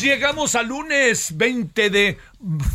[0.00, 2.18] Llegamos al lunes 20 de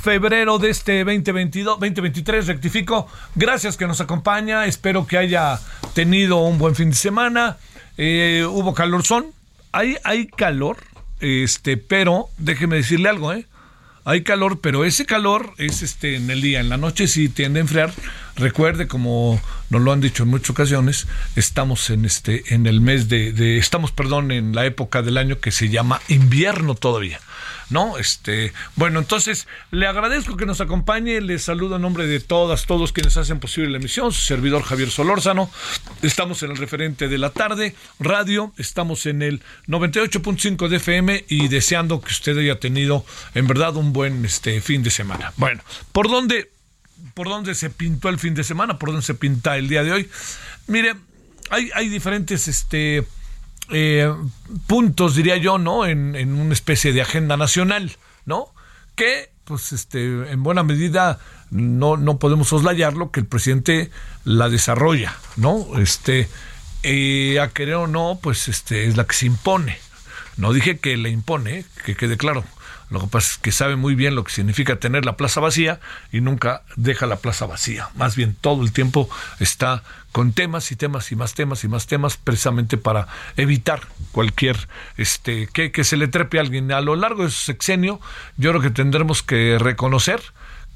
[0.04, 3.08] febrero de este 2022, 2023, rectifico.
[3.34, 4.68] Gracias que nos acompaña.
[4.68, 5.60] Espero que haya
[5.96, 7.58] tenido un buen fin de semana.
[7.98, 9.26] Eh, hubo calorzón.
[9.72, 10.78] Hay, hay calor,
[11.20, 13.48] este, pero déjeme decirle algo, ¿eh?
[14.08, 17.60] Hay calor, pero ese calor es este en el día, en la noche sí tiende
[17.60, 17.92] a enfriar.
[18.36, 23.10] Recuerde, como nos lo han dicho en muchas ocasiones, estamos en este, en el mes
[23.10, 27.20] de, de- estamos, perdón, en la época del año que se llama invierno todavía.
[27.70, 27.98] ¿No?
[27.98, 32.92] Este, bueno, entonces le agradezco que nos acompañe, le saludo en nombre de todas, todos
[32.92, 35.50] quienes hacen posible la emisión, su servidor Javier Solórzano.
[36.02, 41.48] Estamos en el referente de la tarde, radio, estamos en el 98.5 de FM y
[41.48, 45.34] deseando que usted haya tenido en verdad un buen este fin de semana.
[45.38, 46.52] Bueno, ¿por dónde
[47.14, 48.78] por dónde se pintó el fin de semana?
[48.78, 50.10] ¿Por dónde se pinta el día de hoy?
[50.68, 50.96] Mire,
[51.50, 53.06] hay, hay diferentes este
[53.70, 54.14] eh,
[54.68, 55.86] puntos, diría yo, ¿no?
[55.86, 58.54] En, en una especie de agenda nacional, ¿no?
[58.96, 61.20] Que, pues, este, en buena medida
[61.52, 63.92] no, no podemos soslayarlo, que el presidente
[64.24, 65.80] la desarrolla, ¿no?
[65.80, 66.28] Este,
[66.84, 69.78] eh, a querer o no, pues, este, es la que se impone.
[70.38, 72.44] No dije que le impone, que quede claro.
[72.90, 75.80] Lo que pasa es que sabe muy bien lo que significa tener la plaza vacía
[76.12, 77.90] y nunca deja la plaza vacía.
[77.96, 79.10] Más bien todo el tiempo
[79.40, 83.08] está con temas y temas y más temas y más temas precisamente para
[83.38, 83.82] evitar
[84.12, 86.72] cualquier este que, que se le trepe a alguien.
[86.72, 88.00] A lo largo de su sexenio
[88.38, 90.22] yo creo que tendremos que reconocer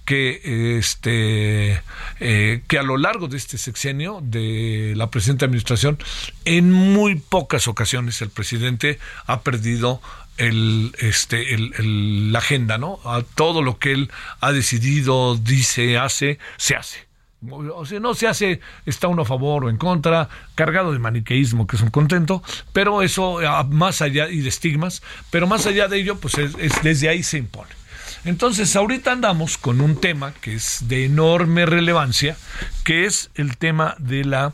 [0.09, 1.83] que este
[2.19, 5.99] eh, que a lo largo de este sexenio de la presente administración
[6.45, 8.97] en muy pocas ocasiones el presidente
[9.27, 10.01] ha perdido
[10.37, 14.11] el este el, la agenda no a todo lo que él
[14.41, 17.07] ha decidido dice hace se hace
[17.51, 21.67] o sea, no se hace, está uno a favor o en contra, cargado de maniqueísmo,
[21.67, 22.43] que es un contento,
[22.73, 26.53] pero eso, ah, más allá, y de estigmas, pero más allá de ello, pues es-
[26.59, 27.78] es- desde ahí se impone.
[28.25, 32.37] Entonces, ahorita andamos con un tema que es de enorme relevancia,
[32.83, 34.53] que es el tema de la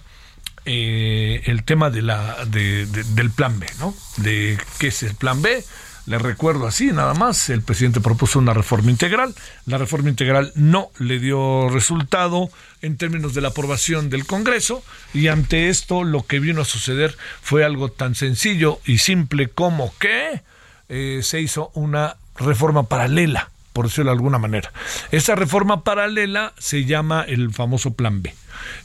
[0.68, 3.94] eh, el tema de la de- de- del plan B, ¿no?
[4.18, 5.64] De qué es el plan B.
[6.08, 9.36] Le recuerdo así, nada más, el presidente propuso una reforma integral.
[9.68, 12.50] La reforma integral no le dio resultado
[12.82, 14.84] en términos de la aprobación del Congreso
[15.14, 19.94] y ante esto lo que vino a suceder fue algo tan sencillo y simple como
[20.00, 20.42] que
[20.90, 24.72] eh, se hizo una reforma paralela, por decirlo de alguna manera.
[25.12, 28.34] Esa reforma paralela se llama el famoso Plan B.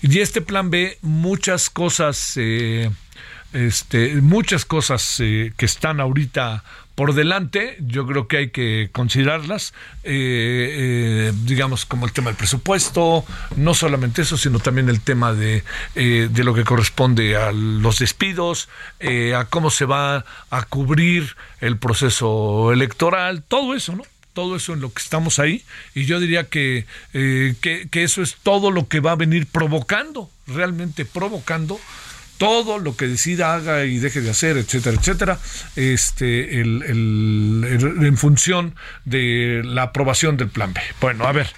[0.03, 2.91] Y este Plan B, muchas cosas, eh,
[3.53, 6.65] este, muchas cosas eh, que están ahorita
[6.97, 13.25] por delante, yo creo que hay que considerarlas, eh, digamos, como el tema del presupuesto,
[13.55, 15.63] no solamente eso, sino también el tema de,
[15.95, 18.69] de lo que corresponde a los despidos,
[19.35, 24.03] a cómo se va a cubrir el proceso electoral, todo eso, ¿no?
[24.33, 28.23] Todo eso en lo que estamos ahí, y yo diría que, eh, que, que eso
[28.23, 31.81] es todo lo que va a venir provocando, realmente provocando
[32.41, 35.39] todo lo que decida haga y deje de hacer, etcétera, etcétera,
[35.77, 37.63] este, el,
[38.01, 38.75] en función
[39.05, 40.81] de la aprobación del plan B.
[41.03, 41.51] Bueno, a ver,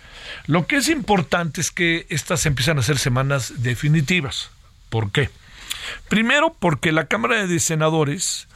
[0.49, 4.51] lo que es importante es que estas empiezan a ser semanas definitivas.
[4.89, 5.31] ¿Por qué?
[6.09, 8.49] Primero, porque la Cámara de Senadores,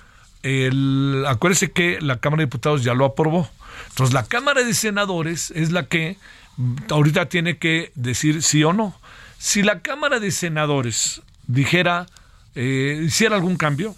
[0.43, 3.49] el, acuérdese que la Cámara de Diputados ya lo aprobó.
[3.90, 6.17] Entonces, la Cámara de Senadores es la que
[6.90, 8.99] ahorita tiene que decir sí o no.
[9.38, 12.06] Si la Cámara de Senadores dijera,
[12.55, 13.94] eh, hiciera algún cambio,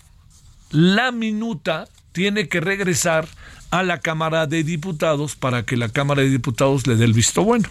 [0.71, 3.29] la minuta tiene que regresar
[3.71, 7.45] a la Cámara de Diputados para que la Cámara de Diputados le dé el visto
[7.45, 7.69] bueno.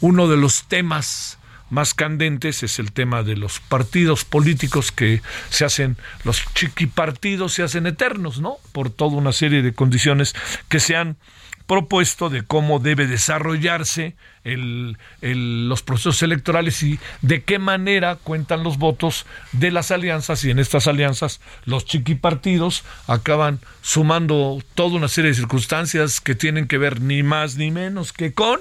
[0.00, 1.38] Uno de los temas
[1.70, 7.62] más candentes es el tema de los partidos políticos que se hacen, los chiquipartidos se
[7.62, 8.58] hacen eternos, ¿no?
[8.72, 10.34] Por toda una serie de condiciones
[10.68, 11.16] que se han
[11.66, 14.14] propuesto de cómo debe desarrollarse
[14.44, 20.50] el, los procesos electorales y de qué manera cuentan los votos de las alianzas y
[20.50, 26.78] en estas alianzas los chiquipartidos acaban sumando toda una serie de circunstancias que tienen que
[26.78, 28.60] ver ni más ni menos que con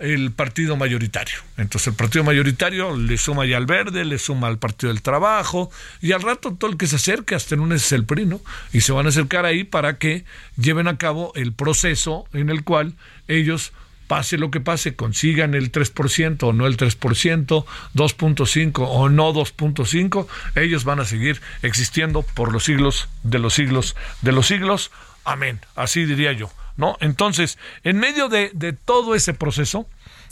[0.00, 1.36] el partido mayoritario.
[1.58, 5.70] Entonces el partido mayoritario le suma ya al verde, le suma al partido del trabajo
[6.00, 8.28] y al rato todo el que se acerque, hasta en un es el PRI,
[8.72, 10.24] Y se van a acercar ahí para que
[10.56, 12.94] lleven a cabo el proceso en el cual
[13.28, 13.72] ellos
[14.10, 17.64] pase lo que pase, consigan el 3% o no el 3%,
[17.94, 20.26] 2.5 o no 2.5,
[20.56, 24.90] ellos van a seguir existiendo por los siglos de los siglos de los siglos.
[25.22, 25.60] Amén.
[25.76, 26.50] Así diría yo.
[26.76, 26.96] ¿no?
[27.00, 29.86] Entonces, en medio de, todo ese proceso,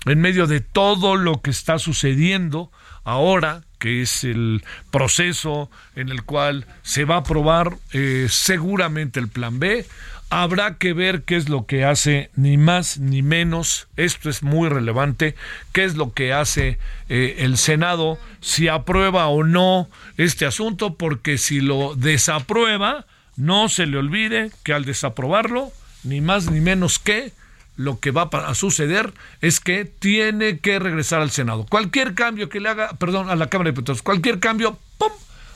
[0.07, 2.71] en medio de todo lo que está sucediendo
[3.05, 9.29] ahora, que es el proceso en el cual se va a aprobar eh, seguramente el
[9.29, 9.87] plan B,
[10.31, 14.69] habrá que ver qué es lo que hace ni más ni menos, esto es muy
[14.69, 15.35] relevante,
[15.73, 16.79] qué es lo que hace
[17.09, 23.87] eh, el Senado, si aprueba o no este asunto, porque si lo desaprueba, no se
[23.87, 25.73] le olvide que al desaprobarlo,
[26.05, 27.33] ni más ni menos que
[27.79, 31.65] lo que va a suceder es que tiene que regresar al Senado.
[31.65, 35.13] Cualquier cambio que le haga, perdón, a la Cámara de Diputados, cualquier cambio, ¡pum!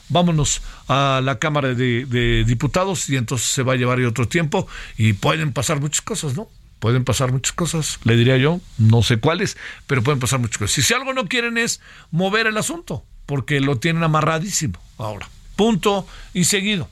[0.07, 4.67] Vámonos a la Cámara de, Diputados y entonces se va a llevar otro tiempo
[4.97, 6.47] y pueden pasar muchas cosas, ¿no?
[6.79, 10.75] Pueden pasar muchas cosas, le diría yo, no sé cuáles, pero pueden pasar muchas cosas.
[10.75, 15.27] Si, si algo no quieren es mover el asunto, porque lo tienen amarradísimo ahora.
[15.57, 16.89] Punto y seguido.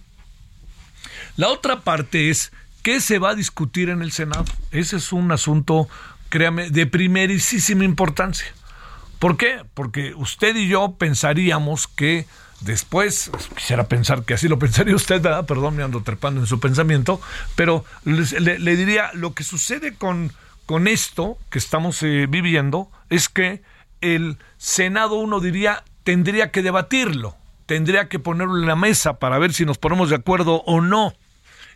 [1.38, 2.52] La otra parte es
[2.82, 4.46] ¿Qué se va a discutir en el Senado?
[4.72, 5.88] Ese es un asunto,
[6.30, 8.48] créame, de primerísima importancia.
[9.20, 9.64] ¿Por qué?
[9.76, 12.26] Porque usted y yo pensaríamos que
[12.62, 15.46] después, quisiera pensar que así lo pensaría usted, ¿verdad?
[15.46, 17.22] perdón, me ando trepando en su pensamiento,
[17.56, 20.32] pero le, diría, lo que sucede con,
[20.66, 23.62] con esto que estamos eh, viviendo es que
[24.02, 27.38] el Senado, uno diría, tendría que debatirlo,
[27.68, 31.14] tendría que ponerlo en la mesa para ver si nos ponemos de acuerdo o no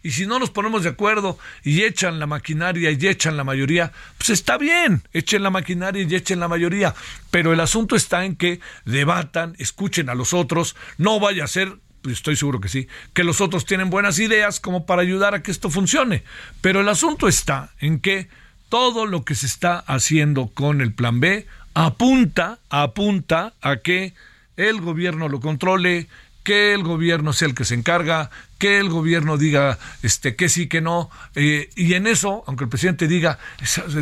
[0.03, 3.91] y si no nos ponemos de acuerdo y echan la maquinaria y echan la mayoría,
[4.17, 6.93] pues está bien, echen la maquinaria y echen la mayoría,
[7.31, 11.77] pero el asunto está en que debatan, escuchen a los otros, no vaya a ser
[12.01, 15.41] pues estoy seguro que sí, que los otros tienen buenas ideas como para ayudar a
[15.41, 16.23] que esto funcione.
[16.61, 18.29] Pero el asunto está en que
[18.69, 24.13] todo lo que se está haciendo con el plan B apunta, apunta a que
[24.55, 26.07] el gobierno lo controle,
[26.45, 30.67] que el gobierno sea el que se encarga, que el gobierno diga este que sí,
[30.67, 33.39] que no, eh, y en eso, aunque el presidente diga,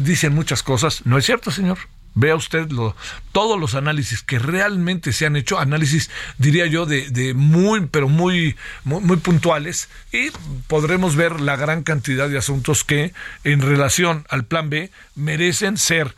[0.04, 1.80] dicen muchas cosas, no es cierto, señor.
[2.16, 2.68] Vea usted
[3.32, 8.56] todos los análisis que realmente se han hecho, análisis, diría yo, de, muy, pero muy,
[8.84, 10.30] muy, puntuales, y
[10.68, 13.14] podremos ver la gran cantidad de asuntos que,
[13.44, 16.14] en relación al plan B, merecen ser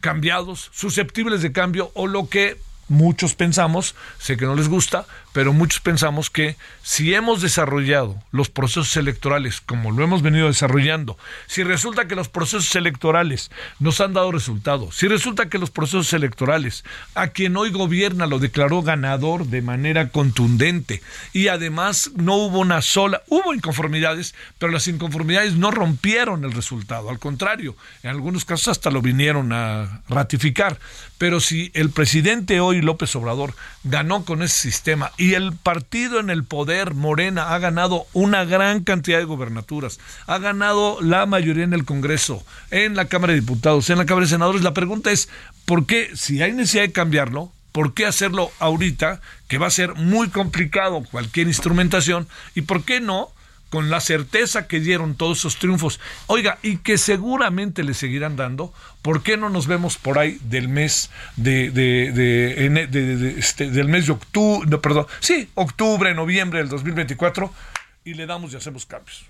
[0.00, 2.56] cambiados, susceptibles de cambio, o lo que
[2.88, 8.48] muchos pensamos, sé que no les gusta, pero muchos pensamos que si hemos desarrollado los
[8.48, 14.14] procesos electorales como lo hemos venido desarrollando, si resulta que los procesos electorales nos han
[14.14, 19.46] dado resultados, si resulta que los procesos electorales a quien hoy gobierna lo declaró ganador
[19.46, 25.70] de manera contundente y además no hubo una sola, hubo inconformidades, pero las inconformidades no
[25.70, 30.78] rompieron el resultado, al contrario, en algunos casos hasta lo vinieron a ratificar.
[31.18, 36.30] Pero si el presidente hoy, López Obrador, ganó con ese sistema y el partido en
[36.30, 41.74] el poder, Morena, ha ganado una gran cantidad de gobernaturas, ha ganado la mayoría en
[41.74, 44.62] el Congreso, en la Cámara de Diputados, en la Cámara de Senadores.
[44.62, 45.28] La pregunta es,
[45.66, 49.94] ¿por qué, si hay necesidad de cambiarlo, ¿Por qué hacerlo ahorita, que va a ser
[49.94, 52.26] muy complicado cualquier instrumentación?
[52.56, 53.30] ¿Y por qué no
[53.70, 58.72] con la certeza que dieron todos esos triunfos, oiga, y que seguramente le seguirán dando,
[59.02, 64.06] ¿por qué no nos vemos por ahí del mes de, de, de, este, del mes
[64.06, 67.52] de octubre, no, perdón, sí, octubre, noviembre del 2024
[68.04, 69.24] y le damos y hacemos cambios?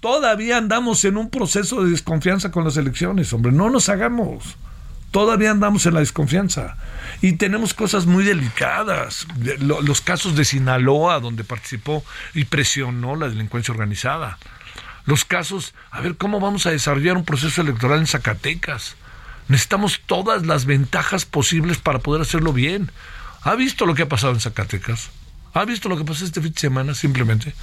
[0.00, 4.56] Todavía andamos en un proceso de desconfianza con las elecciones, hombre, no nos hagamos.
[5.14, 6.76] Todavía andamos en la desconfianza.
[7.22, 9.28] Y tenemos cosas muy delicadas.
[9.60, 12.04] Los casos de Sinaloa, donde participó
[12.34, 14.38] y presionó la delincuencia organizada.
[15.06, 18.96] Los casos, a ver, ¿cómo vamos a desarrollar un proceso electoral en Zacatecas?
[19.46, 22.90] Necesitamos todas las ventajas posibles para poder hacerlo bien.
[23.42, 25.10] ¿Ha visto lo que ha pasado en Zacatecas?
[25.52, 27.54] ¿Ha visto lo que pasó este fin de semana simplemente?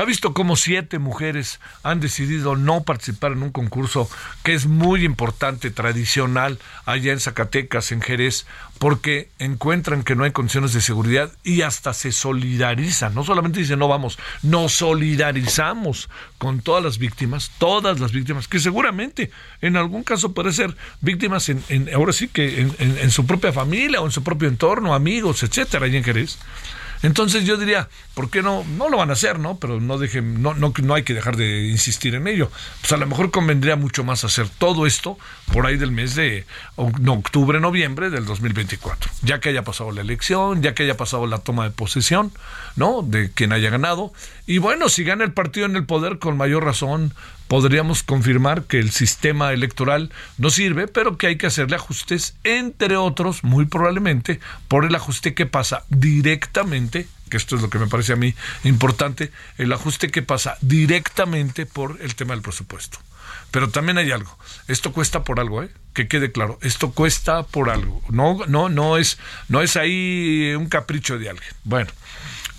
[0.00, 4.08] ¿Ha visto cómo siete mujeres han decidido no participar en un concurso
[4.42, 8.46] que es muy importante, tradicional, allá en Zacatecas, en Jerez,
[8.78, 13.14] porque encuentran que no hay condiciones de seguridad y hasta se solidarizan?
[13.14, 18.58] No solamente dicen no vamos, nos solidarizamos con todas las víctimas, todas las víctimas, que
[18.58, 19.30] seguramente
[19.60, 24.00] en algún caso puede ser víctimas en, ahora sí que en, en su propia familia
[24.00, 26.38] o en su propio entorno, amigos, etcétera, allá en Jerez.
[27.02, 28.64] Entonces yo diría, ¿por qué no?
[28.76, 29.58] No lo van a hacer, ¿no?
[29.58, 32.50] Pero no dejen, no, no, no hay que dejar de insistir en ello.
[32.80, 35.18] Pues a lo mejor convendría mucho más hacer todo esto
[35.52, 36.44] por ahí del mes de
[36.76, 39.10] octubre, noviembre del 2024.
[39.22, 42.32] Ya que haya pasado la elección, ya que haya pasado la toma de posesión,
[42.76, 43.02] ¿no?
[43.02, 44.12] De quien haya ganado.
[44.50, 47.14] Y bueno, si gana el partido en el poder, con mayor razón,
[47.46, 52.96] podríamos confirmar que el sistema electoral no sirve, pero que hay que hacerle ajustes, entre
[52.96, 57.86] otros, muy probablemente, por el ajuste que pasa directamente, que esto es lo que me
[57.86, 62.98] parece a mí importante, el ajuste que pasa directamente por el tema del presupuesto.
[63.52, 65.70] Pero también hay algo, esto cuesta por algo, ¿eh?
[65.94, 69.16] que quede claro, esto cuesta por algo, no, no, no es,
[69.46, 71.52] no es ahí un capricho de alguien.
[71.62, 71.92] Bueno,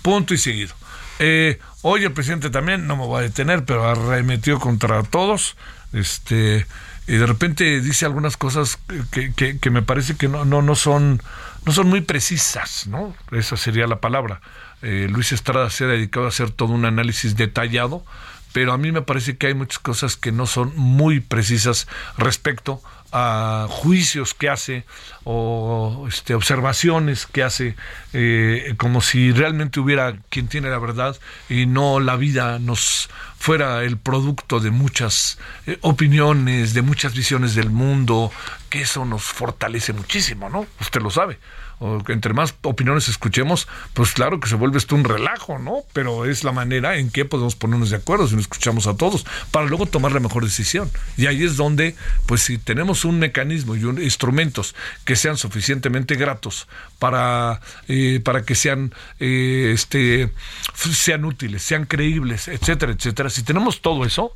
[0.00, 0.74] punto y seguido.
[1.18, 5.56] Eh, hoy el presidente también, no me voy a detener, pero arremetió contra todos.
[5.92, 6.66] Este,
[7.06, 8.78] y de repente dice algunas cosas
[9.10, 11.20] que, me parece que no, no, no, son,
[11.64, 13.14] no son muy precisas, ¿no?
[13.30, 14.40] Esa sería la palabra.
[14.82, 18.04] Eh, Luis Estrada se ha dedicado a hacer todo un análisis detallado,
[18.52, 21.88] pero a mí me parece que hay muchas cosas que no son muy precisas
[22.18, 24.84] respecto a juicios que hace
[25.24, 27.76] o este, observaciones que hace,
[28.12, 31.16] eh, como si realmente hubiera quien tiene la verdad
[31.48, 37.54] y no la vida nos fuera el producto de muchas eh, opiniones, de muchas visiones
[37.54, 38.32] del mundo,
[38.70, 40.66] que eso nos fortalece muchísimo, ¿no?
[40.80, 41.38] Usted lo sabe
[41.82, 45.78] o entre más opiniones escuchemos, pues claro que se vuelve esto un relajo, ¿no?
[45.92, 49.26] Pero es la manera en que podemos ponernos de acuerdo si nos escuchamos a todos
[49.50, 50.88] para luego tomar la mejor decisión.
[51.16, 51.96] Y ahí es donde,
[52.26, 56.68] pues si tenemos un mecanismo y instrumentos que sean suficientemente gratos
[57.00, 60.32] para, eh, para que sean, eh, este,
[60.74, 64.32] sean útiles, sean creíbles, etcétera, etcétera, si tenemos todo eso,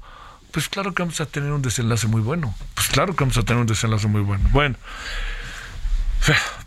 [0.50, 2.54] pues claro que vamos a tener un desenlace muy bueno.
[2.74, 4.48] Pues claro que vamos a tener un desenlace muy bueno.
[4.52, 4.76] Bueno.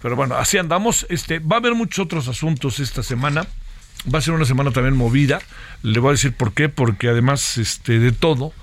[0.02, 1.06] Pero bueno, así andamos.
[1.10, 3.48] Este, va a haber muchos otros asuntos esta semana.
[4.14, 5.40] Va a ser una semana también movida.
[5.84, 8.54] Le voy a decir por qué, porque además este, de todo,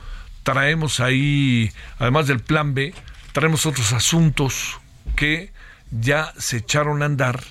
[0.42, 2.94] traemos ahí, además del plan B,
[3.32, 4.78] traemos otros asuntos
[5.14, 5.52] que
[5.90, 7.42] ya se echaron a andar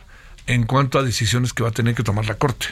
[0.47, 2.67] en cuanto a decisiones que va a tener que tomar la Corte.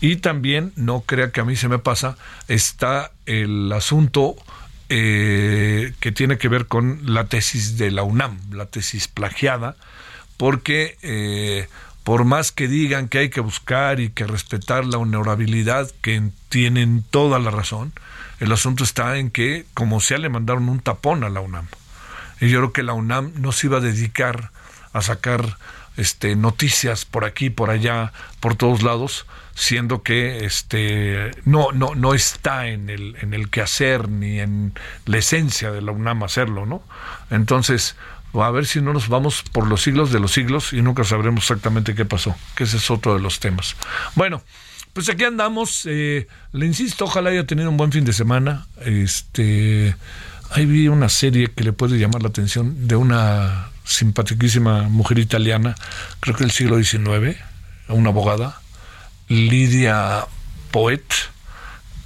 [0.00, 2.16] Y también, no crea que a mí se me pasa,
[2.48, 4.36] está el asunto
[4.92, 9.76] eh, que tiene que ver con la tesis de la UNAM, la tesis plagiada,
[10.36, 11.68] porque eh,
[12.02, 17.04] por más que digan que hay que buscar y que respetar la honorabilidad, que tienen
[17.08, 17.92] toda la razón,
[18.40, 21.68] el asunto está en que, como sea, le mandaron un tapón a la UNAM.
[22.40, 24.50] Y yo creo que la UNAM no se iba a dedicar
[24.92, 25.56] a sacar
[25.96, 32.14] este, noticias por aquí, por allá, por todos lados, siendo que este no no no
[32.14, 34.72] está en el en el quehacer ni en
[35.04, 36.82] la esencia de la UNAM hacerlo, ¿no?
[37.30, 37.96] Entonces,
[38.34, 41.44] a ver si no nos vamos por los siglos de los siglos y nunca sabremos
[41.44, 43.76] exactamente qué pasó, que ese es otro de los temas.
[44.14, 44.42] Bueno,
[44.92, 48.66] pues aquí andamos, eh, le insisto, ojalá haya tenido un buen fin de semana.
[48.84, 49.94] Este,
[50.50, 55.74] ahí vi una serie que le puede llamar la atención de una simpaticísima mujer italiana,
[56.20, 57.36] creo que del siglo XIX,
[57.88, 58.60] una abogada,
[59.28, 60.26] Lidia
[60.70, 61.04] Poet,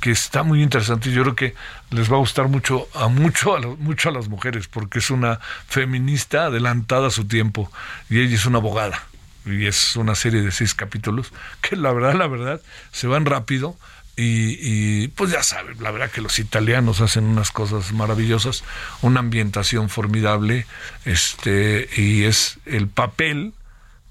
[0.01, 1.13] que está muy interesante.
[1.13, 1.55] Yo creo que
[1.91, 5.41] les va a gustar mucho a mucho a, mucho a las mujeres porque es una
[5.69, 7.71] feminista adelantada a su tiempo
[8.11, 9.03] y ella es una abogada
[9.47, 12.61] y es una serie de seis capítulos que la verdad la verdad
[12.93, 13.77] se van rápido
[14.17, 18.63] y, pues ya saben, la verdad que los italianos hacen unas cosas maravillosas,
[19.03, 20.67] una ambientación formidable,
[21.05, 23.55] este, y es el papel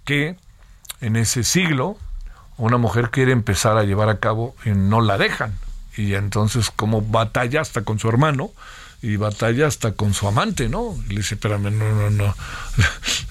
[0.04, 0.36] que
[1.00, 1.98] en ese siglo,
[2.58, 5.54] una mujer quiere empezar a llevar a cabo y no la dejan.
[5.96, 8.52] Y entonces como batalla hasta con su hermano
[9.04, 10.98] y batalla hasta con su amante, ¿no?
[11.10, 12.36] le dice, espérame, no, no, no.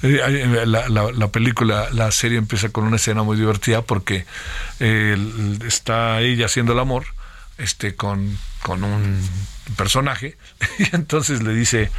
[0.03, 4.27] La, la, película, la serie empieza con una escena muy divertida porque
[4.81, 5.17] eh,
[5.65, 7.05] está ella haciendo el amor
[7.63, 9.21] este, con, con un
[9.77, 10.37] personaje
[10.79, 11.91] y entonces le dice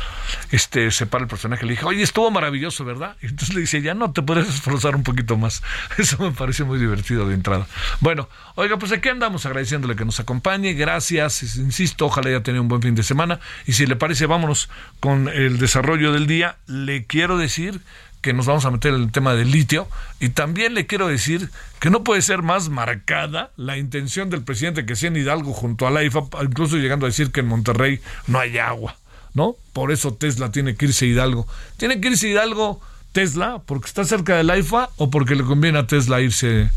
[0.51, 3.81] este se para el personaje le dice oye estuvo maravilloso verdad y entonces le dice
[3.81, 5.63] ya no te puedes esforzar un poquito más
[5.97, 7.65] eso me parece muy divertido de entrada.
[8.01, 10.73] Bueno oiga pues aquí andamos agradeciéndole que nos acompañe.
[10.73, 13.39] Gracias insisto ojalá haya tenido un buen fin de semana.
[13.65, 16.57] Y si le parece vámonos con el desarrollo del día.
[16.67, 17.81] Le quiero decir
[18.23, 19.87] que nos vamos a meter en el tema del litio
[20.21, 24.85] y también le quiero decir que no puede ser más marcada la intención del presidente
[24.85, 27.99] que sea en Hidalgo junto a la IFA, incluso llegando a decir que en Monterrey
[28.27, 28.95] no hay agua,
[29.33, 29.57] ¿no?
[29.73, 31.45] Por eso Tesla tiene que irse a Hidalgo.
[31.75, 32.79] Tiene que irse a Hidalgo
[33.11, 36.71] Tesla porque está cerca de la IFA o porque le conviene a Tesla irse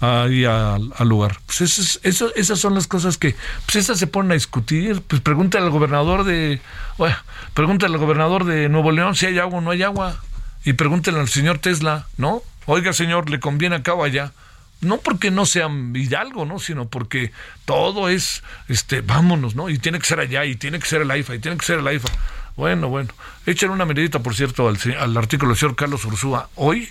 [0.00, 1.38] ahí al, lugar.
[1.46, 5.00] Pues eso, esas son las cosas que, pues esas se ponen a discutir.
[5.00, 6.60] Pues pregúntale al gobernador de,
[6.98, 7.16] bueno,
[7.54, 10.20] pregúntale al gobernador de Nuevo León si hay agua o no hay agua
[10.64, 12.42] y pregúntenle al señor Tesla, ¿no?
[12.66, 14.32] Oiga, señor, ¿le conviene acá o allá?
[14.80, 16.58] No porque no sea Hidalgo, ¿no?
[16.58, 17.32] Sino porque
[17.64, 19.68] todo es, este, vámonos, ¿no?
[19.68, 21.80] Y tiene que ser allá, y tiene que ser el AIFA, y tiene que ser
[21.80, 22.08] el AIFA.
[22.56, 23.12] Bueno, bueno.
[23.46, 26.88] Échale una miradita, por cierto, al, al artículo del señor Carlos Ursúa hoy,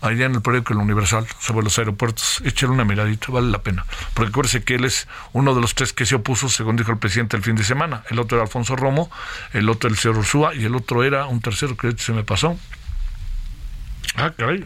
[0.00, 2.42] allá en el periódico El Universal, sobre los aeropuertos.
[2.44, 3.84] Échale una miradita, vale la pena.
[4.14, 6.98] Porque acuérdese que él es uno de los tres que se opuso, según dijo el
[6.98, 8.02] presidente el fin de semana.
[8.08, 9.10] El otro era Alfonso Romo,
[9.52, 12.58] el otro el señor Ursúa, y el otro era un tercero que se me pasó,
[14.16, 14.64] Ah, caray.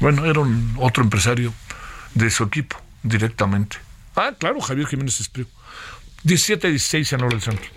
[0.00, 1.52] Bueno, era un otro empresario
[2.14, 3.76] de su equipo, directamente.
[4.16, 5.46] Ah, claro, Javier Jiménez Espriu.
[6.22, 7.70] 17 16 en Hora del Centro.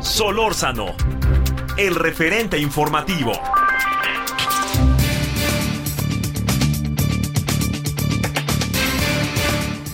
[0.00, 0.94] Solórzano,
[1.76, 3.32] el referente informativo.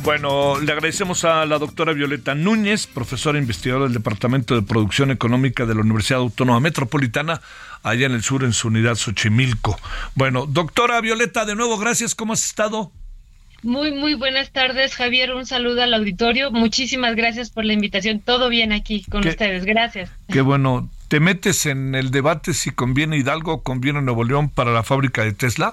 [0.05, 5.65] Bueno, le agradecemos a la doctora Violeta Núñez, profesora investigadora del Departamento de Producción Económica
[5.65, 7.41] de la Universidad Autónoma Metropolitana,
[7.83, 9.81] allá en el sur, en su unidad Xochimilco.
[10.15, 12.15] Bueno, doctora Violeta, de nuevo, gracias.
[12.15, 12.93] ¿Cómo has estado?
[13.63, 15.33] Muy, muy buenas tardes, Javier.
[15.33, 16.51] Un saludo al auditorio.
[16.51, 18.21] Muchísimas gracias por la invitación.
[18.21, 19.65] Todo bien aquí con ustedes.
[19.65, 20.11] Gracias.
[20.29, 20.91] Qué bueno.
[21.09, 25.25] ¿Te metes en el debate si conviene Hidalgo o conviene Nuevo León para la fábrica
[25.25, 25.73] de Tesla?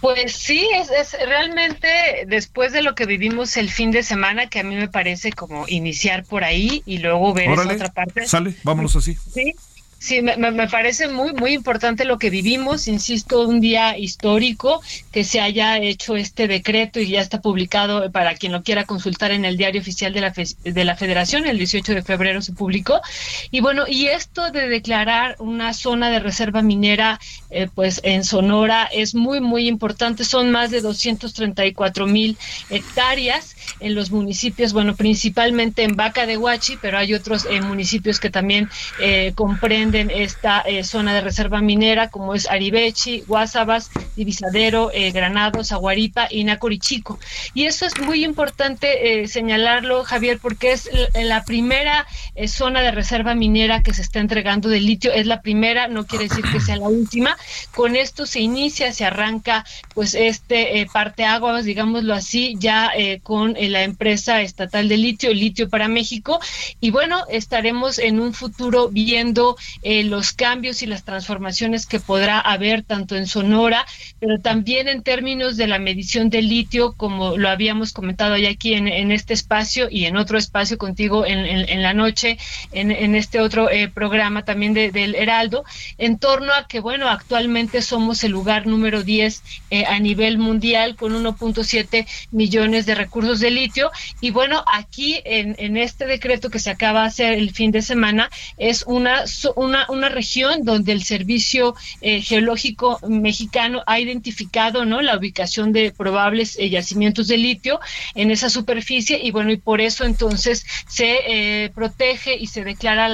[0.00, 1.88] Pues sí, es, es, realmente
[2.26, 5.68] después de lo que vivimos el fin de semana, que a mí me parece como
[5.68, 8.26] iniciar por ahí y luego ver esa otra parte.
[8.26, 9.16] Sale, vámonos así.
[9.32, 9.54] Sí,
[10.02, 14.80] Sí, me, me, parece muy, muy importante lo que vivimos, insisto, un día histórico,
[15.12, 19.30] que se haya hecho este decreto y ya está publicado para quien lo quiera consultar
[19.30, 20.32] en el diario oficial de la,
[20.64, 23.02] de la Federación, el 18 de febrero se publicó.
[23.50, 28.88] Y bueno, y esto de declarar una zona de reserva minera, eh, pues en Sonora
[28.90, 32.38] es muy, muy importante, son más de 234 mil
[32.70, 38.20] hectáreas en los municipios, bueno, principalmente en Vaca de Huachi, pero hay otros eh, municipios
[38.20, 38.68] que también
[39.00, 45.72] eh, comprenden esta eh, zona de reserva minera, como es Aribechi, Guasabas, Divisadero, eh, Granados,
[45.72, 47.18] Aguaripa y Nacorichico.
[47.54, 52.06] Y eso es muy importante eh, señalarlo, Javier, porque es la primera
[52.46, 55.12] zona de reserva minera que se está entregando de litio.
[55.12, 57.36] Es la primera, no quiere decir que sea la última.
[57.74, 62.90] Con esto se inicia, se arranca, pues, este parte aguas, digámoslo así, ya
[63.22, 66.40] con la empresa estatal de litio, Litio para México.
[66.80, 72.40] Y bueno, estaremos en un futuro viendo eh, los cambios y las transformaciones que podrá
[72.40, 73.86] haber tanto en Sonora,
[74.18, 78.74] pero también en términos de la medición del litio, como lo habíamos comentado ya aquí
[78.74, 82.38] en, este espacio y en otro espacio contigo en, la noche,
[82.72, 85.64] en, este otro eh, programa también del Heraldo,
[85.98, 90.96] en torno a que, bueno, actualmente somos el lugar número 10 eh, a nivel mundial
[90.96, 93.90] con 1.7 millones de recursos de litio.
[94.20, 97.82] Y bueno, aquí en, en este decreto que se acaba de hacer el fin de
[97.82, 99.24] semana es una,
[99.56, 105.00] una, región donde el Servicio eh, Geológico Mexicano ha identificado ¿no?
[105.00, 107.80] la ubicación de probables eh, yacimientos de litio
[108.14, 113.08] en esa superficie y bueno, y por eso entonces se eh, protege y se declara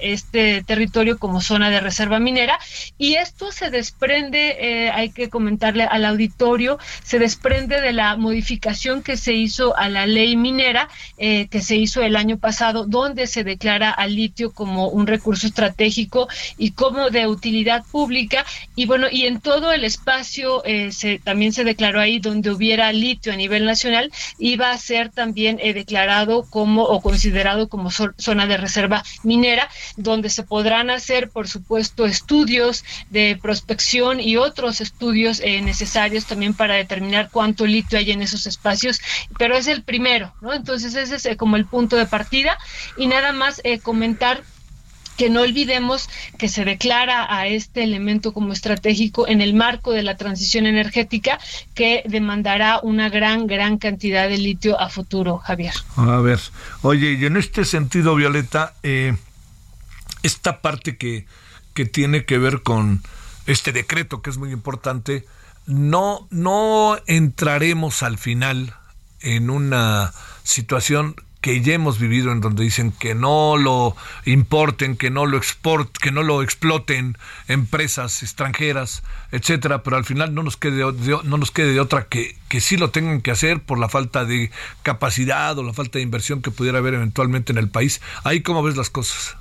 [0.00, 2.58] este territorio como zona de reserva minera
[2.96, 9.16] y esto se desprende, hay que comentarle al auditorio, se desprende de la modificación que
[9.16, 13.90] se hizo a la ley minera que se hizo el año pasado donde se declara
[13.90, 18.44] al litio como un recurso estratégico y como de utilidad pública.
[18.76, 22.92] Y bueno, y en todo el espacio eh, se, también se declaró ahí donde hubiera
[22.92, 28.46] litio a nivel nacional, iba a ser también eh, declarado como o considerado como zona
[28.46, 35.40] de reserva minera, donde se podrán hacer, por supuesto, estudios de prospección y otros estudios
[35.40, 39.00] eh, necesarios también para determinar cuánto litio hay en esos espacios,
[39.38, 40.52] pero es el primero, ¿no?
[40.52, 42.58] Entonces ese es como el punto de partida
[42.96, 44.42] y nada más comentar
[45.20, 46.08] que no olvidemos
[46.38, 51.38] que se declara a este elemento como estratégico en el marco de la transición energética
[51.74, 55.74] que demandará una gran, gran cantidad de litio a futuro, Javier.
[55.96, 56.40] A ver,
[56.80, 59.14] oye, y en este sentido, Violeta, eh,
[60.22, 61.26] esta parte que,
[61.74, 63.02] que tiene que ver con
[63.44, 65.26] este decreto, que es muy importante,
[65.66, 68.74] no, no entraremos al final
[69.20, 75.10] en una situación que ya hemos vivido en donde dicen que no lo importen, que
[75.10, 77.16] no lo export, que no lo exploten
[77.48, 79.02] empresas extranjeras,
[79.32, 80.84] etcétera, pero al final no nos quede
[81.24, 84.24] no nos quede de otra que que sí lo tengan que hacer por la falta
[84.24, 84.50] de
[84.82, 88.00] capacidad o la falta de inversión que pudiera haber eventualmente en el país.
[88.24, 89.36] Ahí cómo ves las cosas.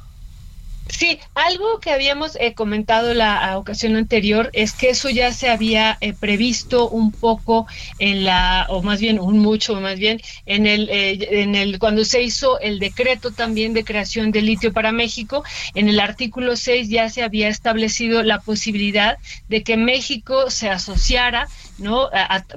[0.90, 5.98] Sí, algo que habíamos eh, comentado la ocasión anterior es que eso ya se había
[6.02, 7.68] eh, previsto un poco
[8.00, 12.04] en la, o más bien un mucho, más bien en el, eh, en el cuando
[12.06, 15.44] se hizo el decreto también de creación de litio para México,
[15.76, 21.48] en el artículo 6 ya se había establecido la posibilidad de que México se asociara
[21.80, 22.10] ¿no?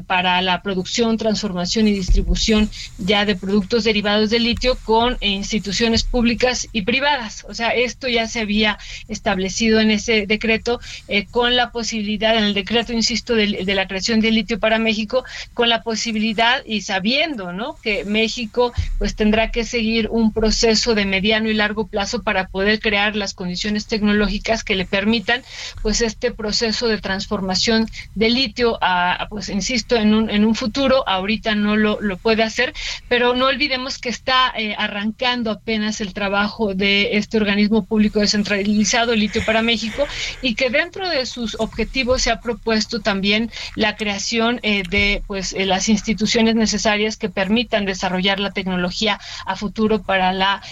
[0.07, 6.69] para la producción, transformación y distribución ya de productos derivados de litio con instituciones públicas
[6.73, 7.45] y privadas.
[7.49, 12.45] O sea, esto ya se había establecido en ese decreto eh, con la posibilidad, en
[12.45, 16.83] el decreto, insisto, de, de, la creación de litio para México, con la posibilidad y
[16.83, 17.77] sabiendo, ¿no?
[17.83, 22.81] Que México pues tendrá que seguir un proceso de mediano y largo plazo para poder
[22.81, 25.43] crear las condiciones tecnológicas que le permitan
[25.83, 31.07] pues este proceso de transformación de litio a pues insisto, en un, en un futuro,
[31.09, 32.73] ahorita no lo, lo puede hacer,
[33.09, 39.15] pero no olvidemos que está eh, arrancando apenas el trabajo de este organismo público descentralizado,
[39.15, 40.07] Litio para México,
[40.41, 45.53] y que dentro de sus objetivos se ha propuesto también la creación eh, de pues
[45.53, 50.63] eh, las instituciones necesarias que permitan desarrollar la tecnología a futuro para la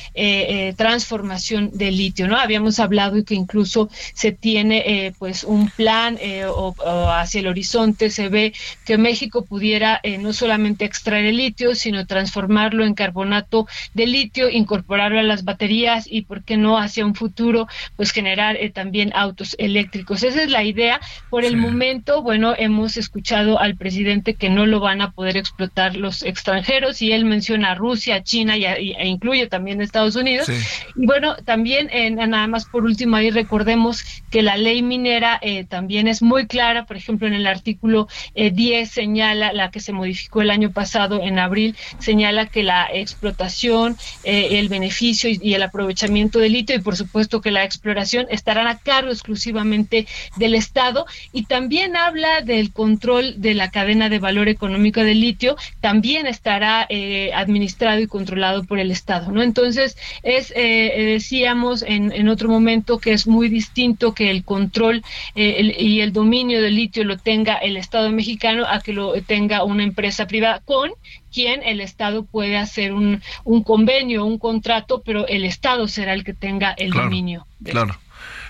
[0.77, 2.39] transformación del litio, ¿no?
[2.39, 6.75] Habíamos hablado y que incluso se tiene pues un plan o,
[7.11, 8.53] hacia el horizonte se ve
[8.87, 14.49] que México pudiera eh, no solamente extraer el litio, sino transformarlo en carbonato de litio,
[14.49, 19.13] incorporarlo a las baterías y, ¿por qué no, hacia un futuro, pues generar eh, también
[19.15, 20.23] autos eléctricos?
[20.23, 21.01] Esa es la idea.
[21.29, 25.97] Por el momento, bueno, hemos escuchado al presidente que no lo van a poder explotar
[25.97, 30.49] los extranjeros y él menciona a Rusia, China y e incluye también Estados Unidos.
[30.97, 36.07] Y bueno, también eh, nada más por último ahí recordemos que la ley minera también
[36.09, 40.43] es muy clara, por ejemplo, en el artículo 10 eh, señala, la que se modificó
[40.43, 46.39] el año pasado en abril, señala que la explotación, eh, el beneficio y, el aprovechamiento
[46.39, 50.07] del litio y por supuesto que la exploración estarán a cargo exclusivamente
[50.37, 55.57] del Estado y también habla del control de la cadena de valor económico del litio,
[55.81, 59.43] también estará eh, administrado y controlado por el Estado, ¿no?
[59.43, 65.03] Entonces, es, decíamos en, en, otro momento que es muy distinto que el control
[65.35, 69.65] y el dominio del litio lo tenga el Estado de mexicano a que lo tenga
[69.65, 70.91] una empresa privada con
[71.33, 76.25] quien el Estado puede hacer un, un convenio, un contrato, pero el Estado será el
[76.25, 77.47] que tenga el dominio.
[77.63, 77.97] Claro.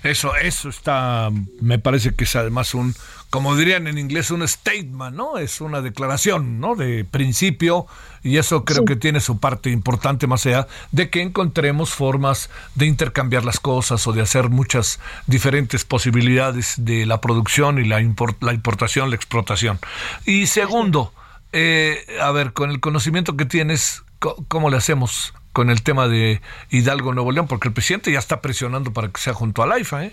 [0.03, 2.95] Eso, eso está, me parece que es además un,
[3.29, 5.39] como dirían en inglés, un statement, ¿no?
[5.39, 6.75] Es una declaración, ¿no?
[6.75, 7.87] De principio
[8.23, 12.87] y eso creo que tiene su parte importante más allá de que encontremos formas de
[12.87, 17.97] intercambiar las cosas o de hacer muchas diferentes posibilidades de la producción y la,
[18.41, 19.79] la importación, la explotación.
[20.27, 21.13] Y segundo,
[21.53, 26.41] eh, a ver, con el conocimiento que tienes, ¿cómo le hacemos con el tema de
[26.71, 27.47] Hidalgo Nuevo León?
[27.49, 30.13] Porque el presidente ya está presionando para que sea junto al AIFA, ¿eh?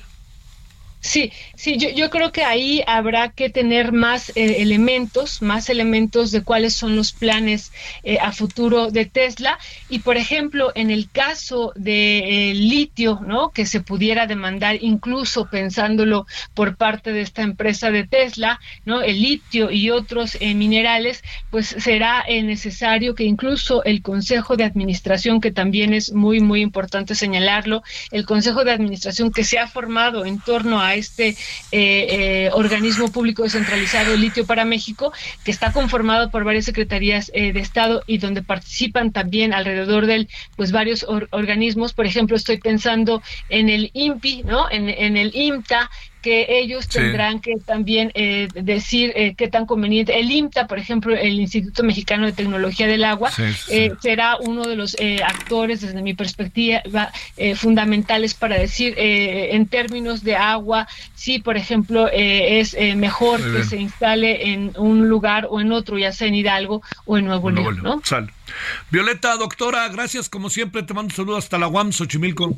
[1.07, 6.31] Sí, sí, yo, yo creo que ahí habrá que tener más eh, elementos, más elementos
[6.31, 7.71] de cuáles son los planes
[8.03, 9.57] eh, a futuro de Tesla.
[9.87, 13.51] Y, por ejemplo, en el caso de eh, litio, ¿no?
[13.51, 19.01] Que se pudiera demandar, incluso pensándolo por parte de esta empresa de Tesla, ¿no?
[19.01, 25.51] El litio y otros minerales, pues será necesario que incluso el Consejo de Administración, que
[25.51, 30.41] también es muy, muy importante señalarlo, el Consejo de Administración que se ha formado en
[30.41, 31.35] torno a este
[31.71, 38.03] eh, organismo público descentralizado Litio para México, que está conformado por varias secretarías de Estado
[38.07, 41.93] y donde participan también alrededor de él pues varios organismos.
[41.93, 44.69] Por ejemplo, estoy pensando en el INPI, ¿no?
[44.69, 45.89] En, en el IMTA,
[46.21, 50.19] que ellos tendrán que también eh, decir eh, qué tan conveniente.
[50.19, 53.31] El IMTA, por ejemplo, el Instituto Mexicano de Tecnología del Agua,
[53.69, 57.11] eh, será uno de los actores, desde mi perspectiva,
[57.55, 64.51] fundamentales para decir en términos de agua, si, por ejemplo, es mejor que se instale
[64.51, 67.79] en un lugar o en otro, ya sea en Hidalgo o en Nuevo León.
[67.83, 68.01] ¿no?
[68.89, 70.83] Violeta, doctora, gracias como siempre.
[70.83, 72.55] Te mando un saludo hasta la UAM, Xochimilco.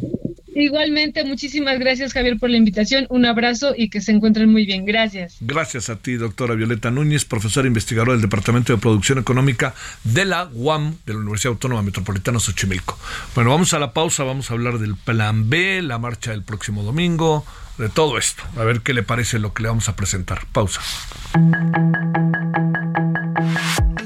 [0.60, 4.86] Igualmente, muchísimas gracias Javier por la invitación, un abrazo y que se encuentren muy bien.
[4.86, 5.38] Gracias.
[5.39, 10.50] Gracias a ti, doctora Violeta Núñez, profesora investigadora del Departamento de Producción Económica de la
[10.52, 13.00] UAM, de la Universidad Autónoma Metropolitana Xochimilco.
[13.36, 16.84] Bueno, vamos a la pausa, vamos a hablar del Plan B, la marcha del próximo
[16.84, 17.45] domingo,
[17.78, 18.43] de todo esto.
[18.58, 20.45] A ver qué le parece lo que le vamos a presentar.
[20.52, 20.82] Pausa.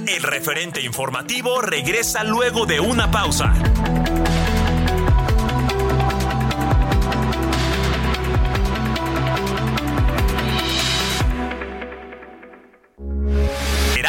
[0.07, 3.53] El referente informativo regresa luego de una pausa.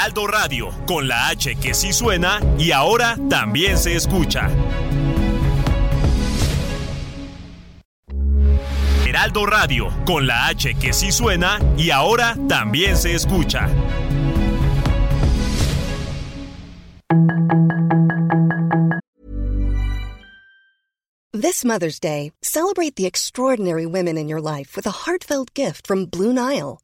[0.04, 4.50] Heraldo Radio, con la H que sí suena y ahora también se escucha.
[9.06, 13.66] Heraldo Radio, con la H que sí suena y ahora también se escucha.
[21.32, 26.04] This Mother's Day, celebrate the extraordinary women in your life with a heartfelt gift from
[26.04, 26.83] Blue Nile.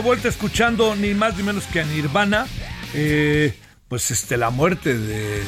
[0.00, 2.46] Vuelta escuchando ni más ni menos que a Nirvana.
[2.94, 3.54] Eh,
[3.88, 5.42] pues este, la muerte de,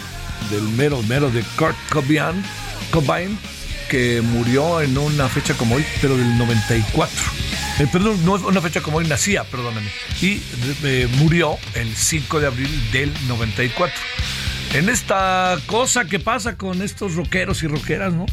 [0.50, 2.42] del mero mero de Kurt Cobain,
[2.90, 3.38] Cobain,
[3.88, 7.16] que murió en una fecha como hoy, pero del 94.
[7.78, 9.88] Eh, perdón, no es una fecha como hoy, nacía, perdóname.
[10.20, 10.42] Y
[10.84, 13.94] eh, murió el 5 de abril del 94.
[14.74, 18.26] En esta cosa que pasa con estos rockeros y rockeras, ¿no?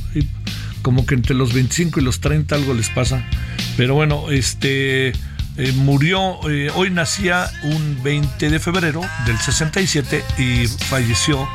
[0.82, 3.25] como que entre los 25 y los 30 algo les pasa.
[3.77, 5.13] Pero bueno, este
[5.60, 11.50] eh, murió, eh, hoy nacía un 20 de febrero del 67 y falleció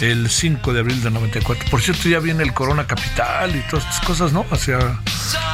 [0.00, 1.68] el 5 de abril del 94.
[1.70, 4.46] Por cierto, ya viene el Corona Capital y todas estas cosas, ¿no?
[4.50, 4.78] Hacia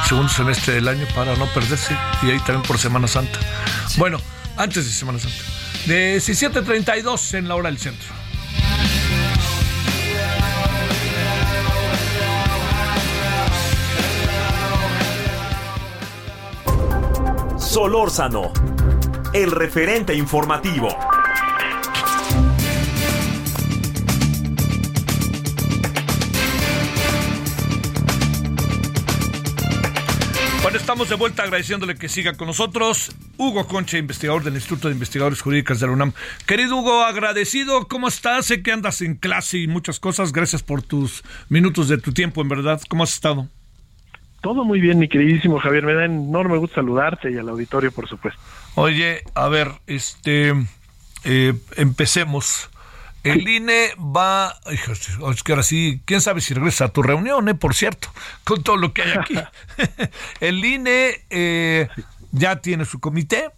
[0.07, 1.97] segundo semestre del año para no perderse.
[2.23, 3.39] Y ahí también por Semana Santa.
[3.97, 4.21] Bueno,
[4.55, 5.43] antes de Semana Santa.
[5.85, 8.16] De 17.32 en la hora del centro.
[17.77, 18.51] Solórzano,
[19.35, 20.89] el referente informativo.
[30.63, 33.11] Bueno, estamos de vuelta agradeciéndole que siga con nosotros.
[33.37, 36.13] Hugo Concha, investigador del Instituto de Investigadores Jurídicas de la UNAM.
[36.47, 38.47] Querido Hugo, agradecido, ¿cómo estás?
[38.47, 40.33] Sé que andas en clase y muchas cosas.
[40.33, 42.81] Gracias por tus minutos de tu tiempo, en verdad.
[42.89, 43.47] ¿Cómo has estado?
[44.47, 45.83] Todo muy bien, mi queridísimo Javier.
[45.83, 48.39] Me da enorme gusto saludarte y al auditorio, por supuesto.
[48.75, 50.53] Oye, a ver, este,
[51.25, 52.69] eh, empecemos.
[53.25, 57.55] El INE va, es que ahora sí, quién sabe si regresa a tu reunión, eh,
[57.55, 58.07] por cierto,
[58.45, 59.35] con todo lo que hay aquí.
[60.39, 61.89] el INE eh,
[62.31, 63.49] ya tiene su comité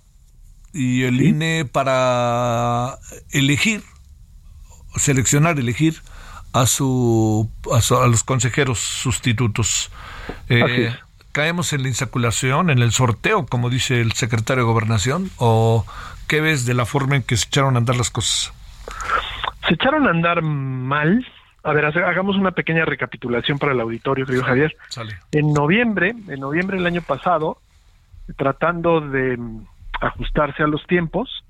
[0.73, 2.97] y el INE para
[3.30, 3.84] elegir,
[4.95, 6.02] seleccionar, elegir
[6.54, 9.92] a su a, los consejeros sustitutos.
[10.48, 10.94] Eh,
[11.32, 15.86] caemos en la insaculación, en el sorteo, como dice el secretario de Gobernación, o
[16.28, 18.54] qué ves de la forma en que se echaron a andar las cosas?
[19.68, 21.26] Se echaron a andar mal.
[21.64, 24.76] A ver, hagamos una pequeña recapitulación para el auditorio, querido Javier.
[25.32, 27.58] En noviembre, en noviembre del año pasado,
[28.38, 29.38] tratando de
[30.00, 31.44] ajustarse a los tiempos,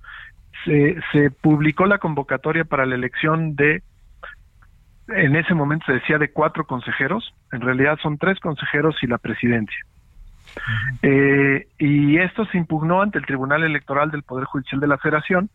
[0.66, 3.84] se, se publicó la convocatoria para la elección de
[5.16, 9.18] en ese momento se decía de cuatro consejeros, en realidad son tres consejeros y la
[9.18, 9.86] presidencia.
[11.02, 15.50] Eh, y esto se impugnó ante el Tribunal Electoral del Poder Judicial de la Federación,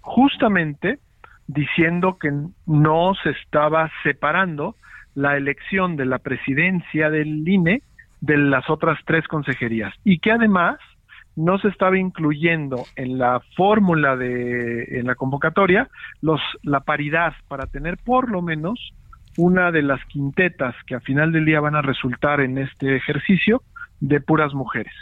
[0.00, 0.98] justamente
[1.46, 2.30] diciendo que
[2.66, 4.76] no se estaba separando
[5.14, 7.82] la elección de la presidencia del INE
[8.20, 10.78] de las otras tres consejerías y que además
[11.36, 15.88] no se estaba incluyendo en la fórmula de en la convocatoria
[16.20, 18.92] los la paridad para tener por lo menos
[19.38, 23.62] una de las quintetas que a final del día van a resultar en este ejercicio
[24.00, 24.92] de puras mujeres.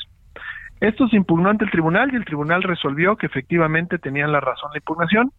[0.80, 4.70] Esto se impugnó ante el tribunal y el tribunal resolvió que efectivamente tenían la razón
[4.72, 5.32] la impugnación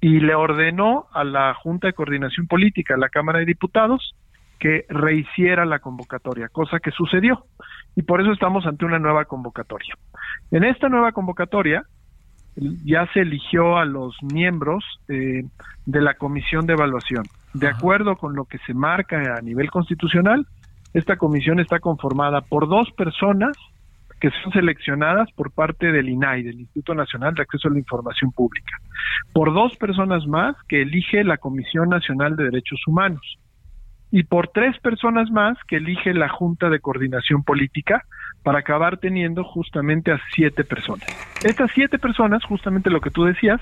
[0.00, 4.14] y le ordenó a la Junta de Coordinación Política, a la Cámara de Diputados,
[4.62, 7.46] que rehiciera la convocatoria, cosa que sucedió.
[7.96, 9.92] Y por eso estamos ante una nueva convocatoria.
[10.52, 11.82] En esta nueva convocatoria
[12.54, 15.42] ya se eligió a los miembros eh,
[15.84, 17.24] de la Comisión de Evaluación.
[17.54, 20.46] De acuerdo con lo que se marca a nivel constitucional,
[20.94, 23.56] esta comisión está conformada por dos personas
[24.20, 28.30] que son seleccionadas por parte del INAI, del Instituto Nacional de Acceso a la Información
[28.30, 28.76] Pública,
[29.32, 33.40] por dos personas más que elige la Comisión Nacional de Derechos Humanos
[34.12, 38.04] y por tres personas más que elige la Junta de Coordinación Política
[38.42, 41.08] para acabar teniendo justamente a siete personas.
[41.42, 43.58] Estas siete personas, justamente lo que tú decías,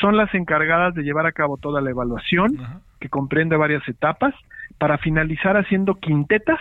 [0.00, 2.56] son las encargadas de llevar a cabo toda la evaluación,
[2.98, 4.34] que comprende varias etapas,
[4.78, 6.58] para finalizar haciendo quintetas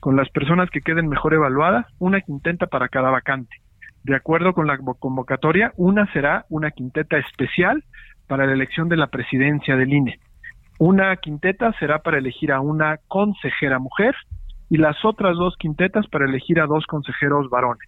[0.00, 3.56] con las personas que queden mejor evaluadas, una quinteta para cada vacante.
[4.04, 7.84] De acuerdo con la convocatoria, una será una quinteta especial
[8.26, 10.18] para la elección de la presidencia del INE
[10.80, 14.14] una quinteta será para elegir a una consejera mujer
[14.70, 17.86] y las otras dos quintetas para elegir a dos consejeros varones.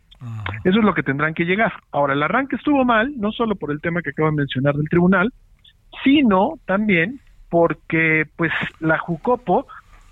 [0.63, 1.73] Eso es lo que tendrán que llegar.
[1.91, 4.91] Ahora, el arranque estuvo mal, no solo por el tema que acabo de mencionar del
[4.91, 5.33] tribunal,
[6.05, 9.67] sino también porque pues la Jucopo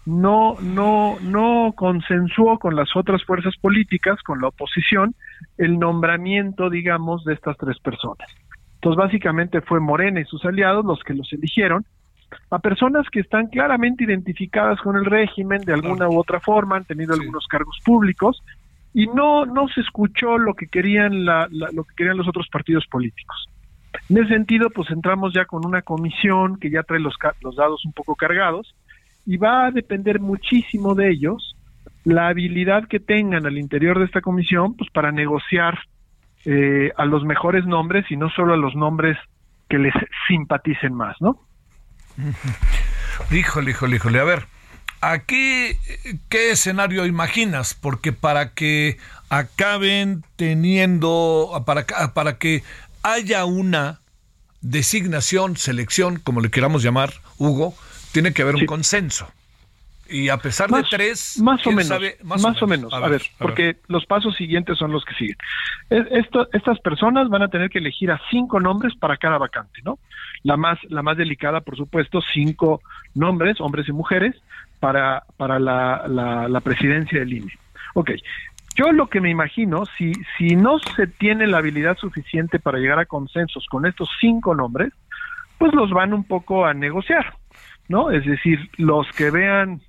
[0.06, 5.14] no no no consensuó con las otras fuerzas políticas, con la oposición,
[5.58, 8.26] el nombramiento, digamos, de estas tres personas.
[8.76, 11.84] Entonces, básicamente fue Morena y sus aliados los que los eligieron
[12.50, 16.84] a personas que están claramente identificadas con el régimen de alguna u otra forma, han
[16.84, 18.42] tenido algunos cargos públicos
[18.92, 22.86] y no no se escuchó lo que querían la, lo que querían los otros partidos
[22.86, 23.48] políticos.
[24.08, 27.84] En ese sentido, pues entramos ya con una comisión que ya trae los, los dados
[27.84, 28.74] un poco cargados
[29.26, 31.56] y va a depender muchísimo de ellos
[32.04, 35.78] la habilidad que tengan al interior de esta comisión pues para negociar
[36.44, 39.18] eh, a los mejores nombres y no solo a los nombres
[39.68, 39.94] que les
[40.26, 41.38] simpaticen más, ¿no?
[43.30, 44.20] Híjole, híjole, híjole.
[44.20, 44.46] A ver,
[45.00, 45.76] aquí,
[46.28, 47.74] ¿qué escenario imaginas?
[47.74, 52.62] Porque para que acaben teniendo, para, para que
[53.02, 54.00] haya una
[54.60, 57.74] designación, selección, como le queramos llamar, Hugo,
[58.12, 59.30] tiene que haber un consenso.
[60.10, 62.92] Y a pesar de tres, más o menos, más, o menos.
[62.92, 65.36] A, ver, porque los pasos siguientes son los que siguen.
[65.88, 69.98] Esto, estas personas van a tener que elegir a cinco nombres para cada vacante, ¿no?
[70.42, 72.82] La más, la más delicada, por supuesto, cinco
[73.14, 74.34] nombres, hombres y mujeres,
[74.80, 77.52] para, para la, la, la presidencia del INE.
[77.94, 78.10] Ok,
[78.76, 82.98] yo lo que me imagino, si, si no se tiene la habilidad suficiente para llegar
[82.98, 84.92] a consensos con estos cinco nombres,
[85.58, 87.34] pues los van un poco a negociar,
[87.88, 88.10] ¿no?
[88.10, 89.82] Es decir, los que vean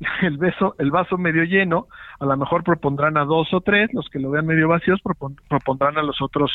[0.22, 1.88] el, beso, el vaso medio lleno,
[2.20, 5.00] a lo mejor propondrán a dos o tres, los que lo vean medio vacíos
[5.48, 6.50] propondrán a los otros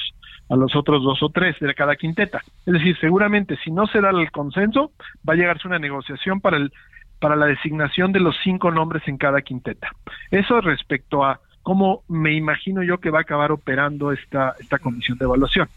[0.49, 2.41] a los otros dos o tres de cada quinteta.
[2.65, 4.91] Es decir, seguramente si no se da el consenso,
[5.27, 6.71] va a llegarse una negociación para el
[7.19, 9.89] para la designación de los cinco nombres en cada quinteta.
[10.29, 15.17] Eso respecto a cómo me imagino yo que va a acabar operando esta esta comisión
[15.17, 15.67] de evaluación.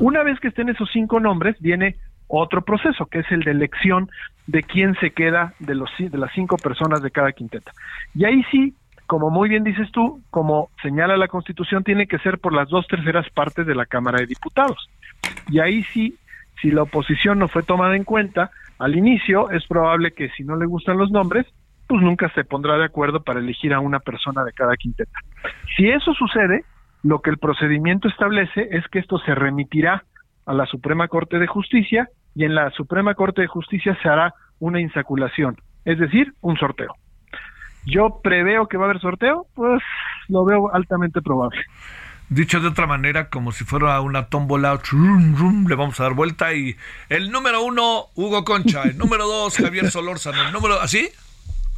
[0.00, 1.96] Una vez que estén esos cinco nombres, viene
[2.28, 4.10] otro proceso, que es el de elección
[4.46, 7.72] de quién se queda de, los, de las cinco personas de cada quinteta.
[8.14, 8.74] Y ahí sí,
[9.06, 12.86] como muy bien dices tú, como señala la Constitución, tiene que ser por las dos
[12.86, 14.88] terceras partes de la Cámara de Diputados.
[15.48, 16.16] Y ahí sí
[16.60, 20.56] si la oposición no fue tomada en cuenta al inicio, es probable que si no
[20.56, 21.46] le gustan los nombres,
[21.86, 25.18] pues nunca se pondrá de acuerdo para elegir a una persona de cada quinteta.
[25.76, 26.64] Si eso sucede,
[27.02, 30.04] lo que el procedimiento establece es que esto se remitirá
[30.46, 34.34] a la Suprema Corte de Justicia y en la Suprema Corte de Justicia se hará
[34.60, 36.94] una insaculación, es decir, un sorteo.
[37.86, 39.82] Yo preveo que va a haber sorteo, pues
[40.28, 41.64] lo veo altamente probable.
[42.28, 46.76] Dicho de otra manera, como si fuera una tómbola, le vamos a dar vuelta y
[47.08, 51.08] el número uno, Hugo Concha, el número dos, Javier Solórzano, el número, ¿así?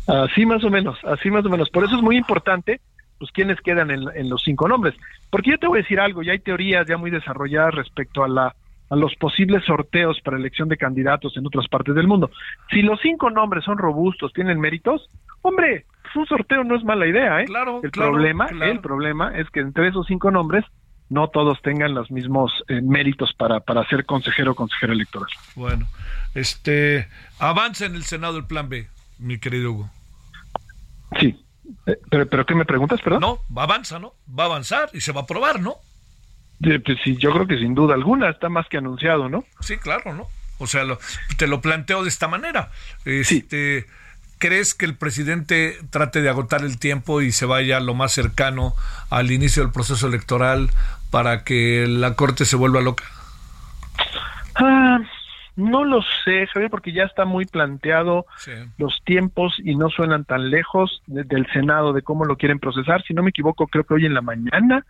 [0.09, 1.69] Así más o menos, así más o menos.
[1.71, 2.81] Por eso es muy importante,
[3.19, 4.95] pues, quiénes quedan en, en los cinco nombres.
[5.31, 8.29] Porque yo te voy a decir algo, ya hay teorías ya muy desarrolladas respecto a
[8.29, 8.55] la
[8.91, 12.30] a los posibles sorteos para elección de candidatos en otras partes del mundo.
[12.70, 15.09] Si los cinco nombres son robustos, tienen méritos,
[15.43, 17.45] hombre, pues un sorteo no es mala idea, ¿eh?
[17.47, 20.64] Claro, el problema, el problema es que entre esos cinco nombres
[21.11, 25.28] no todos tengan los mismos eh, méritos para, para ser consejero o consejero electoral.
[25.55, 25.86] Bueno,
[26.34, 27.09] este,
[27.39, 29.91] avanza en el Senado el plan B, mi querido Hugo.
[31.18, 31.43] Sí,
[31.86, 33.20] eh, pero, pero ¿qué me preguntas, perdón?
[33.20, 34.12] No, avanza, ¿no?
[34.39, 35.76] Va a avanzar y se va a aprobar, ¿no?
[36.61, 39.45] Pues sí, yo creo que sin duda alguna está más que anunciado, ¿no?
[39.61, 40.29] Sí, claro, ¿no?
[40.59, 40.83] O sea,
[41.37, 42.71] te lo planteo de esta manera.
[43.05, 43.87] Este,
[44.39, 48.75] ¿Crees que el presidente trate de agotar el tiempo y se vaya lo más cercano
[49.11, 50.71] al inicio del proceso electoral
[51.11, 53.05] para que la Corte se vuelva loca?
[54.57, 54.99] Ah,
[55.57, 58.27] no lo sé, Javier, porque ya está muy planteado
[58.79, 63.03] los tiempos y no suenan tan lejos del Senado de cómo lo quieren procesar.
[63.03, 64.85] Si no me equivoco, creo que hoy en la mañana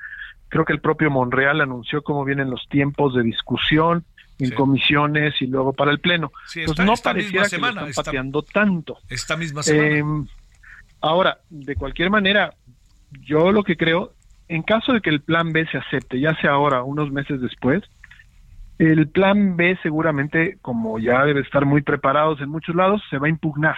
[0.49, 4.05] Creo que el propio Monreal anunció cómo vienen los tiempos de discusión
[4.38, 6.30] en comisiones y luego para el pleno.
[6.55, 8.99] pues no pareciera que semana, están pateando tanto.
[9.09, 9.88] Esta misma semana.
[9.88, 10.26] Em,
[11.01, 12.55] ahora, de cualquier manera,
[13.11, 14.12] yo lo que creo,
[14.49, 17.82] en caso de que el plan B se acepte, ya sea ahora, unos meses después,
[18.78, 23.26] el plan B seguramente, como ya debe estar muy preparados en muchos lados, se va
[23.26, 23.76] a impugnar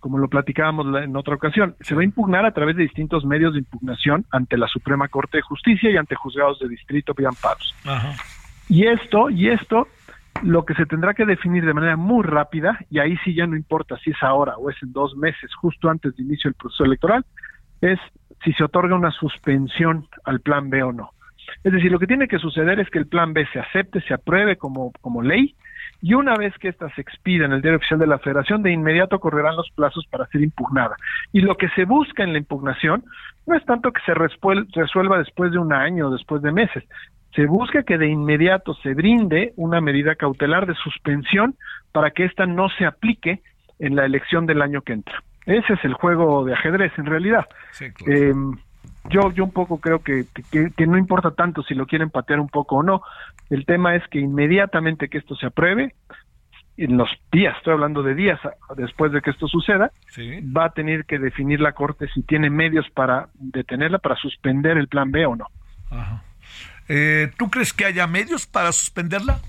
[0.00, 3.52] como lo platicábamos en otra ocasión, se va a impugnar a través de distintos medios
[3.52, 7.74] de impugnación ante la Suprema Corte de Justicia y ante juzgados de distrito y amparos.
[8.68, 9.88] Y esto, y esto,
[10.42, 13.56] lo que se tendrá que definir de manera muy rápida, y ahí sí ya no
[13.56, 16.84] importa si es ahora o es en dos meses, justo antes de inicio del proceso
[16.84, 17.24] electoral,
[17.80, 17.98] es
[18.44, 21.10] si se otorga una suspensión al plan B o no.
[21.62, 24.14] Es decir, lo que tiene que suceder es que el plan B se acepte, se
[24.14, 25.56] apruebe como, como ley,
[26.02, 28.72] y una vez que ésta se expida en el diario oficial de la Federación, de
[28.72, 30.96] inmediato correrán los plazos para ser impugnada.
[31.32, 33.04] Y lo que se busca en la impugnación
[33.46, 36.84] no es tanto que se resuelva después de un año o después de meses,
[37.34, 41.54] se busca que de inmediato se brinde una medida cautelar de suspensión
[41.92, 43.42] para que ésta no se aplique
[43.78, 45.22] en la elección del año que entra.
[45.46, 47.46] Ese es el juego de ajedrez en realidad.
[48.06, 48.56] Em,
[49.08, 52.48] yo, yo un poco creo que, que, no importa tanto si lo quieren patear un
[52.48, 53.02] poco o no.
[53.50, 55.94] El tema es que inmediatamente que esto se apruebe,
[56.76, 58.40] en los días, estoy hablando de días
[58.76, 59.92] después de que esto suceda,
[60.56, 64.88] va a tener que definir la Corte si tiene medios para detenerla, para suspender el
[64.88, 65.46] plan B o no.
[66.88, 69.40] Eh, ¿Tú crees que haya medios para suspenderla?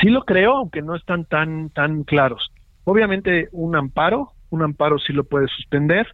[0.00, 2.52] Sí lo creo, aunque no están tan, tan claros.
[2.84, 6.06] Obviamente un amparo, un amparo sí lo puede suspender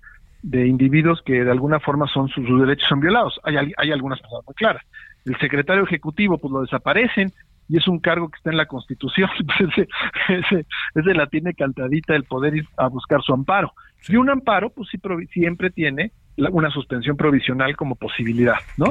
[0.42, 3.40] de individuos que de alguna forma son sus, derechos son violados.
[3.42, 4.84] Hay, hay algunas cosas muy claras.
[5.24, 7.32] El secretario ejecutivo pues lo desaparecen
[7.68, 9.88] y es un cargo que está en la Constitución, pues, ese,
[10.28, 13.72] ese, ese, la tiene cantadita el poder ir a buscar su amparo.
[14.08, 14.98] Y un amparo pues sí,
[15.32, 18.86] siempre tiene una suspensión provisional como posibilidad, ¿no?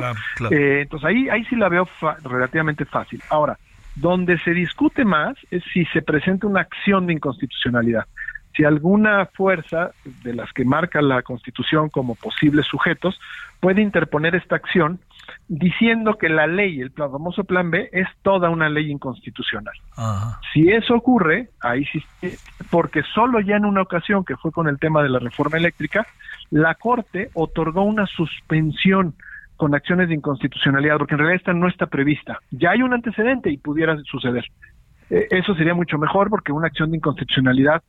[0.52, 1.88] Eh, entonces ahí, ahí sí la veo
[2.24, 3.22] relativamente fácil.
[3.30, 3.58] Ahora,
[3.96, 8.06] donde se discute más es si se presenta una acción de inconstitucionalidad
[8.58, 9.92] si alguna fuerza
[10.24, 13.20] de las que marca la Constitución como posibles sujetos
[13.60, 15.00] puede interponer esta acción
[15.48, 19.74] diciendo que la ley, el famoso Plan B, es toda una ley inconstitucional.
[20.54, 22.04] Si eso ocurre, ahí sí,
[22.70, 26.06] porque solo ya en una ocasión, que fue con el tema de la reforma eléctrica,
[26.50, 29.16] la Corte otorgó una suspensión
[29.58, 32.40] con acciones de inconstitucionalidad, porque en realidad esta no está prevista.
[32.52, 34.46] Ya hay un antecedente y pudiera suceder.
[35.10, 37.82] Eh, eso sería mucho mejor porque una acción de inconstitucionalidad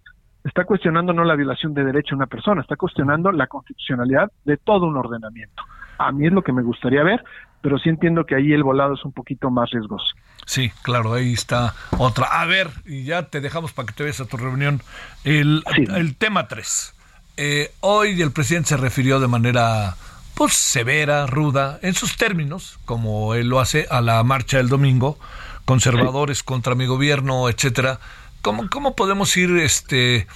[0.45, 4.57] está cuestionando no la violación de derecho de una persona, está cuestionando la constitucionalidad de
[4.57, 5.63] todo un ordenamiento.
[5.99, 7.25] A mí es lo que me gustaría ver,
[7.61, 10.07] pero sí entiendo que ahí el volado es un poquito más riesgoso.
[10.47, 12.27] Sí, claro, ahí está otra.
[12.41, 14.81] A ver, y ya te dejamos para que te vayas a tu reunión.
[15.25, 15.63] El,
[15.95, 16.95] el tema 3.
[17.37, 19.97] Eh, hoy el presidente se refirió de manera
[20.35, 25.19] pues severa, ruda, en sus términos, como él lo hace a la marcha del domingo,
[25.65, 27.99] conservadores contra mi gobierno, etcétera.
[28.43, 30.27] ¿Cómo, ¿Cómo podemos ir, este,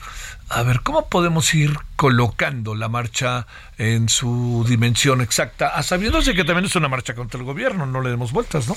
[0.50, 3.46] a ver, cómo podemos ir colocando la marcha
[3.78, 8.00] en su dimensión exacta, a sabiéndose que también es una marcha contra el gobierno, no
[8.00, 8.74] le demos vueltas, ¿no?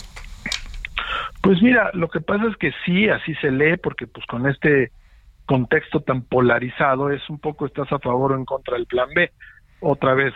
[1.42, 4.92] Pues mira, lo que pasa es que sí, así se lee, porque pues con este
[5.46, 9.32] contexto tan polarizado es un poco estás a favor o en contra del plan B.
[9.80, 10.34] Otra vez,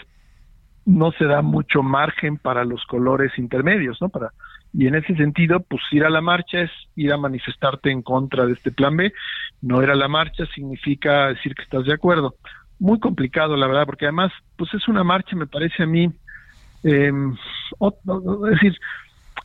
[0.85, 4.09] no se da mucho margen para los colores intermedios, ¿no?
[4.09, 4.33] Para
[4.73, 8.45] y en ese sentido, pues ir a la marcha es ir a manifestarte en contra
[8.45, 9.11] de este plan B.
[9.61, 12.35] No ir a la marcha significa decir que estás de acuerdo.
[12.77, 16.11] Muy complicado, la verdad, porque además, pues es una marcha, me parece a mí,
[16.83, 17.11] eh,
[17.81, 18.77] es decir,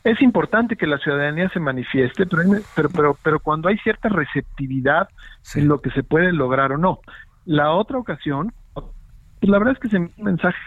[0.03, 2.43] es importante que la ciudadanía se manifieste, pero,
[2.75, 5.09] pero, pero, pero cuando hay cierta receptividad
[5.55, 6.99] en lo que se puede lograr o no.
[7.45, 8.85] La otra ocasión, pues
[9.41, 10.57] la verdad es que se un mensaje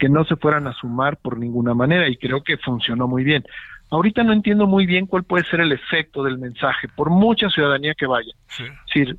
[0.00, 3.44] que no se fueran a sumar por ninguna manera y creo que funcionó muy bien.
[3.90, 7.94] Ahorita no entiendo muy bien cuál puede ser el efecto del mensaje, por mucha ciudadanía
[7.94, 8.32] que vaya.
[8.48, 9.16] Es decir,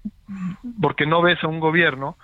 [0.81, 2.17] porque no ves a un gobierno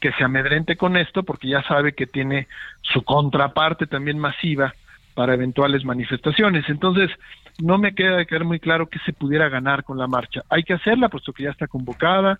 [0.00, 2.46] que se amedrente con esto porque ya sabe que tiene
[2.82, 4.74] su contraparte también masiva
[5.14, 6.68] para eventuales manifestaciones.
[6.68, 7.10] Entonces,
[7.58, 10.42] no me queda de quedar muy claro que se pudiera ganar con la marcha.
[10.48, 12.38] Hay que hacerla, puesto que ya está convocada,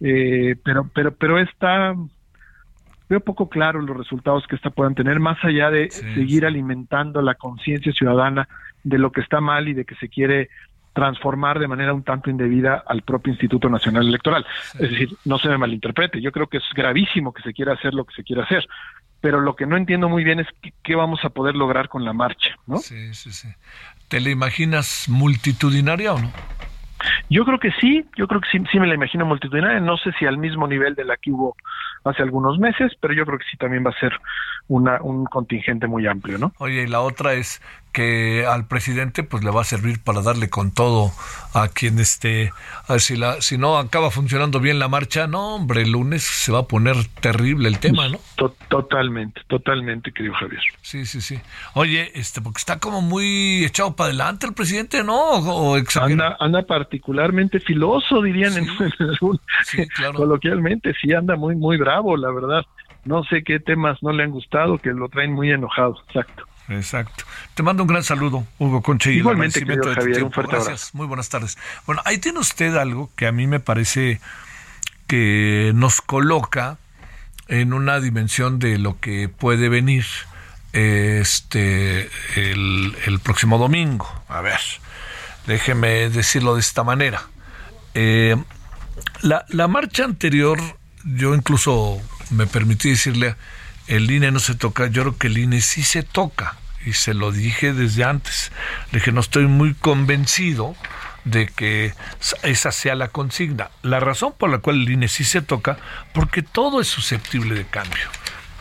[0.00, 1.94] eh, pero, pero, pero está,
[3.10, 7.34] veo poco claro los resultados que esta puedan tener, más allá de seguir alimentando la
[7.34, 8.48] conciencia ciudadana
[8.84, 10.48] de lo que está mal y de que se quiere
[10.92, 14.46] transformar de manera un tanto indebida al propio Instituto Nacional Electoral.
[14.74, 17.94] Es decir, no se me malinterprete, yo creo que es gravísimo que se quiera hacer
[17.94, 18.66] lo que se quiera hacer,
[19.20, 20.46] pero lo que no entiendo muy bien es
[20.82, 22.78] qué, vamos a poder lograr con la marcha, ¿no?
[22.78, 23.48] Sí, sí, sí.
[24.08, 26.32] ¿Te la imaginas multitudinaria o no?
[27.28, 30.12] Yo creo que sí, yo creo que sí, sí me la imagino multitudinaria, no sé
[30.18, 31.56] si al mismo nivel de la que hubo
[32.04, 34.12] hace algunos meses, pero yo creo que sí también va a ser
[34.70, 36.52] una, un contingente muy amplio, ¿no?
[36.58, 37.60] Oye, y la otra es
[37.92, 41.10] que al presidente pues le va a servir para darle con todo
[41.54, 42.52] a quien esté,
[42.86, 46.22] a ver si, la, si no acaba funcionando bien la marcha, no hombre, el lunes
[46.22, 48.20] se va a poner terrible el tema, ¿no?
[48.68, 50.62] Totalmente, totalmente, querido Javier.
[50.82, 51.40] Sí, sí, sí.
[51.74, 55.18] Oye, este, porque está como muy echado para adelante el presidente, ¿no?
[55.18, 58.68] O, anda, anda particularmente filoso, dirían en,
[60.14, 62.64] coloquialmente, sí, anda muy, muy bravo, la verdad.
[63.04, 66.44] No sé qué temas no le han gustado, que lo traen muy enojado, exacto.
[66.68, 67.24] Exacto.
[67.54, 69.12] Te mando un gran saludo, Hugo Conche.
[69.12, 70.94] Igualmente, querido Javier, un fuerte Gracias.
[70.94, 71.58] Muy buenas tardes.
[71.86, 74.20] Bueno, ahí tiene usted algo que a mí me parece
[75.08, 76.78] que nos coloca
[77.48, 80.04] en una dimensión de lo que puede venir
[80.72, 84.08] este el, el próximo domingo.
[84.28, 84.60] A ver,
[85.48, 87.22] déjeme decirlo de esta manera.
[87.94, 88.36] Eh,
[89.22, 90.60] la, la marcha anterior,
[91.04, 92.00] yo incluso
[92.30, 93.36] me permití decirle,
[93.86, 97.14] el INE no se toca, yo creo que el INE sí se toca y se
[97.14, 98.52] lo dije desde antes.
[98.92, 100.74] Le dije, no estoy muy convencido
[101.24, 101.94] de que
[102.42, 103.70] esa sea la consigna.
[103.82, 105.78] La razón por la cual el INE sí se toca,
[106.14, 108.08] porque todo es susceptible de cambio.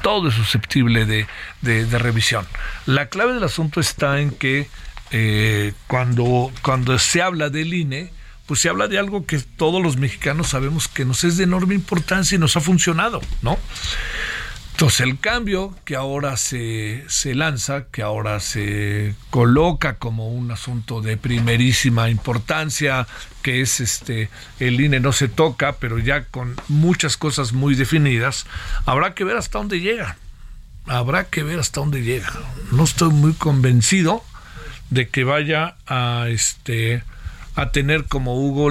[0.01, 1.27] Todo es susceptible de,
[1.61, 2.47] de, revisión.
[2.85, 4.69] La clave del asunto está en que
[5.11, 8.11] eh, cuando, cuando se habla del INE,
[8.49, 11.75] pues se habla de algo que todos los mexicanos sabemos que nos es de enorme
[11.75, 13.59] importancia y nos ha funcionado, ¿no?
[14.71, 20.99] Entonces el cambio que ahora se, se, lanza, que ahora se coloca como un asunto
[20.99, 23.05] de primerísima importancia,
[23.43, 28.47] que es este el INE no se toca, pero ya con muchas cosas muy definidas,
[28.87, 30.17] habrá que ver hasta dónde llega.
[30.87, 32.33] Habrá que ver hasta dónde llega.
[32.71, 34.23] No estoy muy convencido
[34.89, 37.03] de que vaya a este
[37.55, 38.69] a tener como Hugo,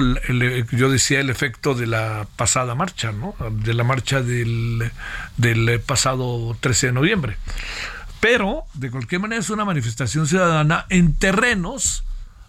[0.71, 3.35] yo decía, el efecto de la pasada marcha, ¿no?
[3.51, 4.91] de la marcha del,
[5.37, 7.37] del pasado 13 de noviembre.
[8.19, 12.03] Pero, de cualquier manera, es una manifestación ciudadana en terrenos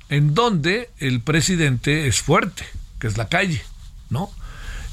[0.08, 2.64] en donde el presidente es fuerte,
[2.98, 3.62] que es la calle,
[4.08, 4.30] ¿no?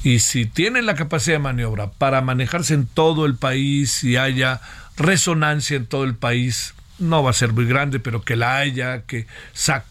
[0.04, 4.60] Y si tiene la capacidad de maniobra para manejarse en todo el país y haya
[4.96, 9.02] resonancia en todo el país no va a ser muy grande, pero que la haya,
[9.02, 9.26] que,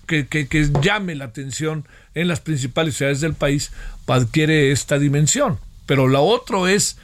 [0.05, 1.85] que, que, llame la atención
[2.15, 3.71] en las principales ciudades del país,
[4.07, 5.59] adquiere esta dimensión.
[5.85, 6.97] Pero lo otro es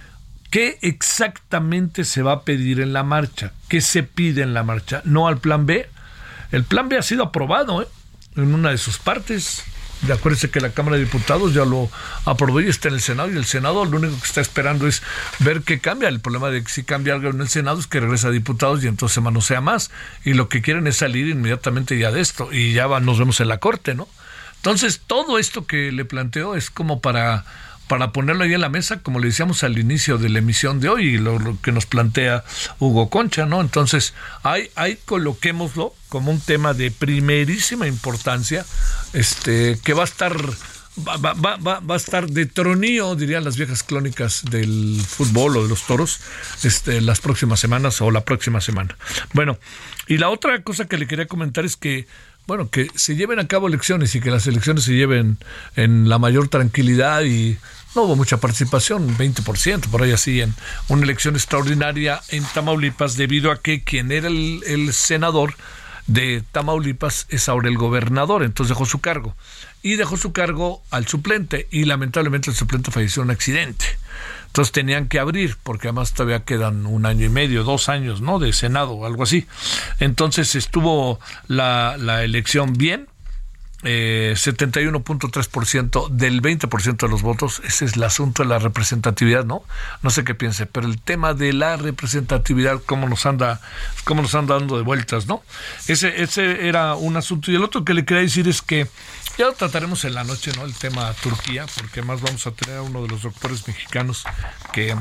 [0.49, 5.01] qué exactamente se va a pedir en la marcha, qué se pide en la marcha,
[5.06, 5.89] no al plan B.
[6.51, 7.88] El plan B ha sido aprobado ¿eh?
[8.36, 9.64] en una de sus partes,
[10.08, 11.89] de acuérdense que la Cámara de Diputados ya lo
[12.26, 15.01] aprobó y está en el Senado y el Senado lo único que está esperando es
[15.39, 16.10] ver qué cambia.
[16.10, 18.84] El problema de que si cambia algo en el Senado es que regresa a diputados
[18.84, 19.91] y entonces se manosea más
[20.24, 23.47] y lo que quieren es salir inmediatamente ya de esto y ya nos vemos en
[23.47, 24.08] la Corte, ¿no?
[24.58, 27.45] Entonces todo esto que le planteo es como para
[27.88, 30.89] para ponerlo ahí en la mesa, como le decíamos al inicio de la emisión de
[30.89, 32.43] hoy y lo, que nos plantea
[32.79, 33.61] Hugo Concha, ¿no?
[33.61, 34.13] Entonces,
[34.43, 38.65] ahí, ahí coloquémoslo como un tema de primerísima importancia,
[39.13, 40.36] este, que va a estar
[40.97, 45.63] va, va, va, va, a estar de tronío, dirían las viejas crónicas del fútbol o
[45.63, 46.19] de los toros,
[46.63, 48.95] este, las próximas semanas o la próxima semana.
[49.34, 49.57] Bueno,
[50.07, 52.07] y la otra cosa que le quería comentar es que
[52.47, 55.37] bueno, que se lleven a cabo elecciones y que las elecciones se lleven
[55.75, 57.57] en la mayor tranquilidad y
[57.95, 60.53] no hubo mucha participación, 20%, por ahí así, en
[60.89, 65.55] una elección extraordinaria en Tamaulipas debido a que quien era el, el senador
[66.07, 69.35] de Tamaulipas es ahora el gobernador, entonces dejó su cargo.
[69.81, 73.85] Y dejó su cargo al suplente y lamentablemente el suplente falleció en un accidente.
[74.54, 78.38] Entonces tenían que abrir, porque además todavía quedan un año y medio, dos años, ¿no?
[78.38, 79.47] De Senado o algo así.
[79.99, 83.08] Entonces estuvo la, elección bien,
[83.82, 87.64] eh, 71.3% del 20% de los votos.
[87.66, 89.64] Ese es el asunto de la representatividad, ¿no?
[90.04, 93.60] No sé qué piense, pero el tema de la representatividad, cómo nos anda,
[94.04, 95.41] cómo nos anda dando de vueltas, ¿no?
[95.88, 97.51] Ese, ese era un asunto.
[97.51, 98.88] Y el otro que le quería decir es que
[99.38, 100.65] ya trataremos en la noche, ¿no?
[100.65, 104.23] El tema Turquía, porque más vamos a tener a uno de los doctores mexicanos
[104.71, 104.95] que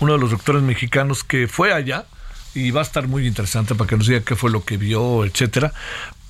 [0.00, 2.06] uno de los doctores mexicanos que fue allá
[2.54, 5.24] y va a estar muy interesante para que nos diga qué fue lo que vio,
[5.24, 5.72] etcétera.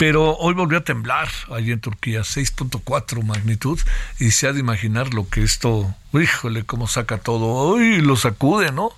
[0.03, 3.79] Pero hoy volvió a temblar allí en Turquía, 6.4 magnitud,
[4.19, 8.73] y se ha de imaginar lo que esto, híjole, cómo saca todo, uy, lo sacude,
[8.73, 8.91] ¿no?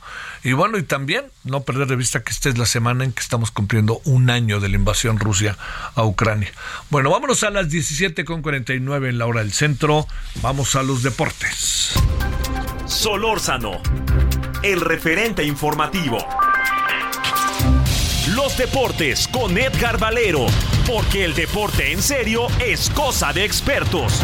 [0.44, 3.20] Y bueno, y también no perder de vista que esta es la semana en que
[3.20, 5.58] estamos cumpliendo un año de la invasión Rusia
[5.94, 6.50] a Ucrania.
[6.88, 10.06] Bueno, vámonos a las 17.49 en la hora del centro,
[10.40, 11.92] vamos a los deportes.
[12.86, 13.82] Solórzano,
[14.62, 16.16] el referente informativo.
[18.54, 20.46] Los deportes con Edgar Valero,
[20.86, 24.20] porque el deporte en serio es cosa de expertos.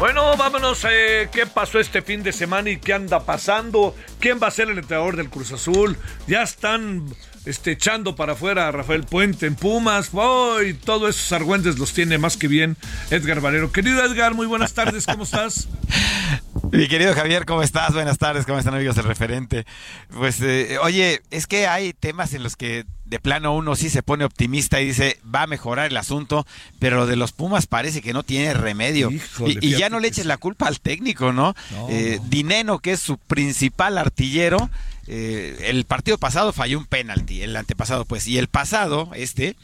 [0.00, 0.84] Bueno, vámonos.
[0.90, 3.94] Eh, ¿Qué pasó este fin de semana y qué anda pasando?
[4.18, 5.96] ¿Quién va a ser el entrenador del Cruz Azul?
[6.26, 7.04] Ya están
[7.44, 10.10] este, echando para afuera a Rafael Puente en Pumas.
[10.12, 10.74] ¡Uy!
[10.74, 12.76] todos esos argüentes los tiene más que bien
[13.10, 13.70] Edgar Valero.
[13.70, 15.06] Querido Edgar, muy buenas tardes.
[15.06, 15.68] ¿Cómo estás?
[16.72, 17.92] Mi querido Javier, ¿cómo estás?
[17.92, 19.66] Buenas tardes, ¿cómo están amigos del referente?
[20.14, 24.02] Pues, eh, oye, es que hay temas en los que de plano uno sí se
[24.02, 26.46] pone optimista y dice, va a mejorar el asunto,
[26.78, 29.10] pero lo de los Pumas parece que no tiene remedio.
[29.10, 29.20] y,
[29.60, 31.54] y ya no le eches la culpa al técnico, ¿no?
[31.70, 32.28] No, eh, no.
[32.28, 34.70] Dineno, que es su principal artillero,
[35.06, 39.56] eh, el partido pasado falló un penalti, el antepasado pues, y el pasado, este,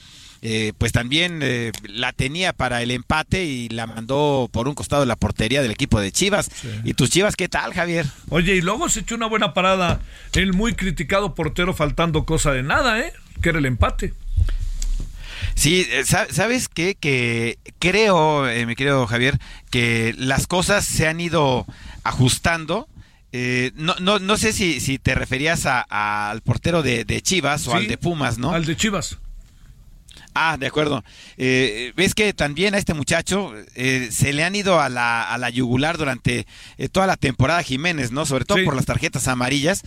[0.43, 5.03] eh, pues también eh, la tenía para el empate y la mandó por un costado
[5.03, 6.51] de la portería del equipo de Chivas.
[6.85, 8.07] ¿Y tus Chivas qué tal, Javier?
[8.29, 10.01] Oye, y luego se echó una buena parada
[10.35, 13.13] el muy criticado portero faltando cosa de nada, ¿eh?
[13.41, 14.15] Que era el empate.
[15.55, 16.97] Sí, eh, sa- ¿sabes qué?
[16.99, 19.39] Que creo, eh, mi querido Javier,
[19.71, 21.67] que las cosas se han ido
[22.05, 22.89] ajustando.
[23.33, 27.67] Eh, no, no, no sé si, si te referías a- al portero de, de Chivas
[27.67, 28.53] o Sí, al de Pumas, ¿no?
[28.53, 29.19] Al de Chivas.
[30.35, 31.05] Ah, de acuerdo.
[31.37, 35.37] Eh, Ves que también a este muchacho eh, se le han ido a la, a
[35.39, 36.47] la yugular durante
[36.79, 38.25] eh, toda la temporada Jiménez, ¿no?
[38.25, 38.65] Sobre todo Sí.
[38.65, 39.83] por las tarjetas amarillas,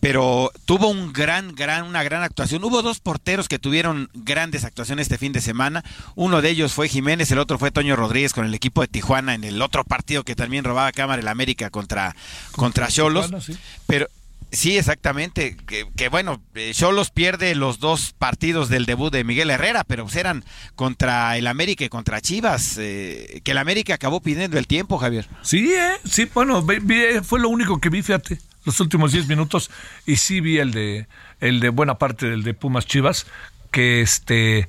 [0.00, 2.62] pero tuvo un gran, gran, una gran actuación.
[2.64, 5.84] Hubo dos porteros que tuvieron grandes actuaciones este fin de semana.
[6.14, 9.34] Uno de ellos fue Jiménez, el otro fue Toño Rodríguez con el equipo de Tijuana
[9.34, 12.14] en el otro partido que también robaba cámara el América contra
[12.52, 13.30] contra Cholos.
[13.44, 13.56] Sí.
[13.86, 14.06] Pero
[14.50, 15.56] sí, exactamente.
[15.66, 20.04] Que, que bueno, eh, Cholos pierde los dos partidos del debut de Miguel Herrera, pero
[20.04, 20.44] pues eran
[20.74, 22.76] contra el América y contra Chivas.
[22.78, 25.26] eh, que el América acabó pidiendo el tiempo, Javier.
[25.42, 25.92] Sí, ¿eh?
[26.04, 29.70] Sí, bueno, vi- fue lo único que vi, fíjate, los últimos 10 minutos.
[30.06, 31.06] Y sí vi el de,
[31.40, 33.26] el de buena parte del de Pumas Chivas,
[33.70, 34.68] que este,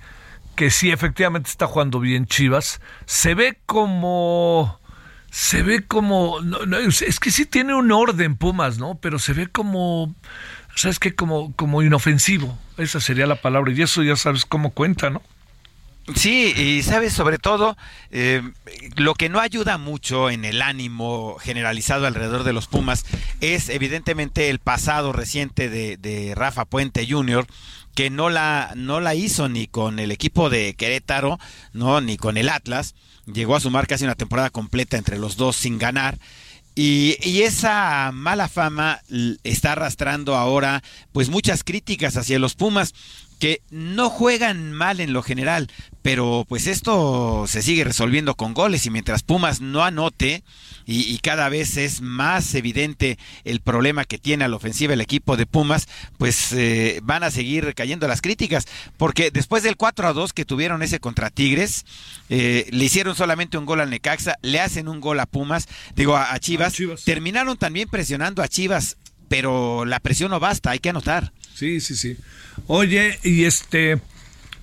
[0.56, 2.82] que sí efectivamente está jugando bien Chivas.
[3.06, 4.79] Se ve como,
[5.32, 8.96] se ve como, no, no, es que sí tiene un orden Pumas, ¿no?
[8.96, 10.16] Pero se ve como,
[10.76, 11.16] ¿sabes qué?
[11.16, 12.58] Como, como inofensivo.
[12.78, 13.72] Esa sería la palabra.
[13.72, 15.22] Y eso ya sabes cómo cuenta, ¿no?
[16.16, 17.78] Sí, y sabes, sobre todo,
[18.10, 18.42] eh,
[18.96, 23.06] lo que no ayuda mucho en el ánimo generalizado alrededor de los Pumas
[23.42, 27.46] es evidentemente el pasado reciente de, de Rafa Puente Jr.,
[27.96, 31.40] que no la, no la hizo ni con el equipo de Querétaro,
[31.74, 32.96] no, ni con el Atlas.
[33.26, 36.18] Llegó a sumar casi una temporada completa entre los dos sin ganar.
[36.76, 39.02] Y, y esa mala fama
[39.44, 40.82] está arrastrando ahora
[41.12, 42.94] pues muchas críticas hacia los Pumas
[43.40, 45.72] que no juegan mal en lo general,
[46.02, 50.44] pero pues esto se sigue resolviendo con goles y mientras Pumas no anote
[50.86, 55.02] y, y cada vez es más evidente el problema que tiene a la ofensiva el
[55.02, 55.88] equipo de Pumas,
[56.18, 58.68] pues eh, van a seguir cayendo las críticas,
[58.98, 61.86] porque después del 4 a 2 que tuvieron ese contra Tigres,
[62.30, 66.16] eh, le hicieron solamente un gol al Necaxa, le hacen un gol a Pumas, digo
[66.16, 67.04] a, a Chivas, A Chivas.
[67.04, 68.98] terminaron también presionando a Chivas,
[69.30, 71.32] pero la presión no basta, hay que anotar.
[71.56, 72.18] Sí, sí, sí.
[72.68, 74.02] Oye, y este,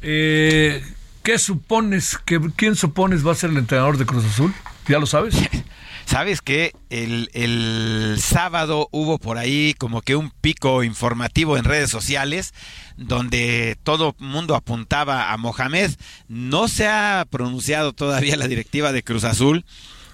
[0.02, 0.82] eh,
[1.26, 4.54] ¿Qué supones que quién supones va a ser el entrenador de Cruz Azul?
[4.86, 5.34] ¿Ya lo sabes?
[6.06, 11.90] Sabes que el, el, sábado hubo por ahí como que un pico informativo en redes
[11.90, 12.54] sociales
[12.96, 15.90] donde todo mundo apuntaba a Mohamed.
[16.28, 19.64] No se ha pronunciado todavía la directiva de Cruz Azul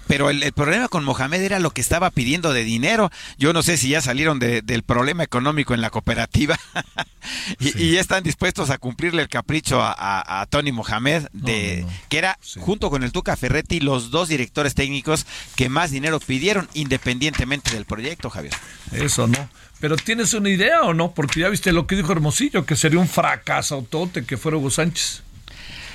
[0.07, 3.11] pero el, problema con Mohamed era lo que estaba pidiendo de dinero.
[3.37, 6.59] Yo no sé si ya salieron del problema económico en la cooperativa
[7.59, 12.89] y, ya están dispuestos a cumplirle el capricho a, Tony Mohamed, de, que era junto
[12.89, 15.25] con el Tuca Ferretti los dos directores técnicos
[15.55, 18.53] que más dinero pidieron independientemente del proyecto, Javier.
[18.91, 19.49] Eso no.
[19.79, 21.11] Pero ¿tienes una idea o no?
[21.13, 24.69] Porque ya viste lo que dijo Hermosillo, que sería un fracaso tote que fuera Hugo
[24.69, 25.23] Sánchez.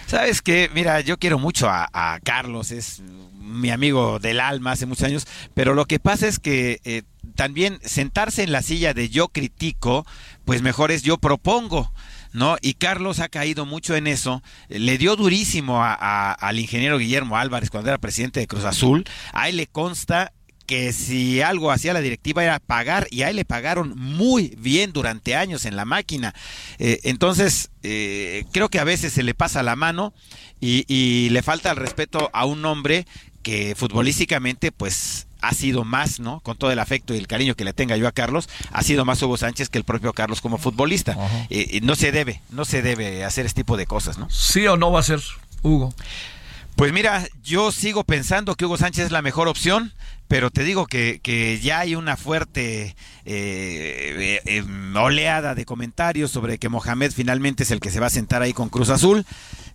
[0.06, 3.02] Sabes que, mira, yo quiero mucho a Carlos, es
[3.48, 7.02] mi amigo del alma hace muchos años, pero lo que pasa es que eh,
[7.34, 10.06] también sentarse en la silla de yo critico,
[10.44, 11.92] pues mejor es yo propongo.
[12.34, 12.56] ¿no?
[12.60, 17.88] Y Carlos ha caído mucho en eso, le dio durísimo al ingeniero Guillermo Álvarez cuando
[17.88, 20.32] era presidente de Cruz Azul, a él le consta
[20.68, 24.92] que si algo hacía la directiva era pagar y a él le pagaron muy bien
[24.92, 26.34] durante años en la máquina.
[26.78, 30.12] Eh, entonces, eh, creo que a veces se le pasa la mano
[30.60, 33.06] y, y, le falta el respeto a un hombre
[33.48, 36.40] que futbolísticamente pues ha sido más, ¿no?
[36.40, 39.06] Con todo el afecto y el cariño que le tenga yo a Carlos, ha sido
[39.06, 41.16] más Hugo Sánchez que el propio Carlos como futbolista.
[41.48, 44.28] Eh, no se debe, no se debe hacer este tipo de cosas, ¿no?
[44.28, 45.22] ¿Sí o no va a ser,
[45.62, 45.94] Hugo?
[46.76, 49.94] Pues mira, yo sigo pensando que Hugo Sánchez es la mejor opción,
[50.28, 52.94] pero te digo que, que ya hay una fuerte
[53.24, 58.10] eh, eh, oleada de comentarios sobre que Mohamed finalmente es el que se va a
[58.10, 59.24] sentar ahí con Cruz Azul.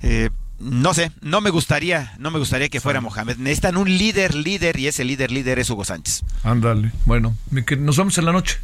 [0.04, 0.30] Eh,
[0.64, 3.38] no sé, no me gustaría, no me gustaría que fuera Mohamed.
[3.38, 6.24] Necesitan un líder, líder, y ese líder, líder es Hugo Sánchez.
[6.44, 6.92] Ándale.
[7.06, 7.36] Bueno,
[7.80, 8.58] nos vemos en la noche.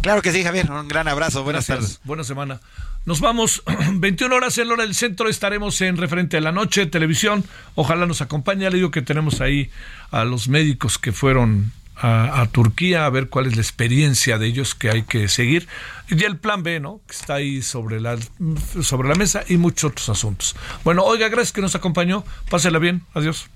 [0.00, 0.70] Claro que sí, Javier.
[0.70, 1.44] Un gran abrazo.
[1.44, 2.00] Buenas tardes.
[2.04, 2.60] Buena semana.
[3.04, 3.62] Nos vamos.
[3.94, 5.28] 21 horas en hora del centro.
[5.28, 7.44] Estaremos en referente a la noche, televisión.
[7.74, 8.68] Ojalá nos acompañe.
[8.70, 9.70] Le digo que tenemos ahí
[10.10, 14.74] a los médicos que fueron a, Turquía a ver cuál es la experiencia de ellos
[14.74, 15.68] que hay que seguir.
[16.08, 17.00] Y el plan B, ¿no?
[17.06, 18.18] Que está ahí sobre la,
[18.82, 20.56] sobre la mesa y muchos otros asuntos.
[20.84, 22.24] Bueno, oiga, gracias que nos acompañó.
[22.50, 23.02] Pásela bien.
[23.14, 23.48] Adiós.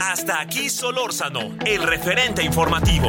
[0.00, 3.08] Hasta aquí Solórzano, el referente informativo.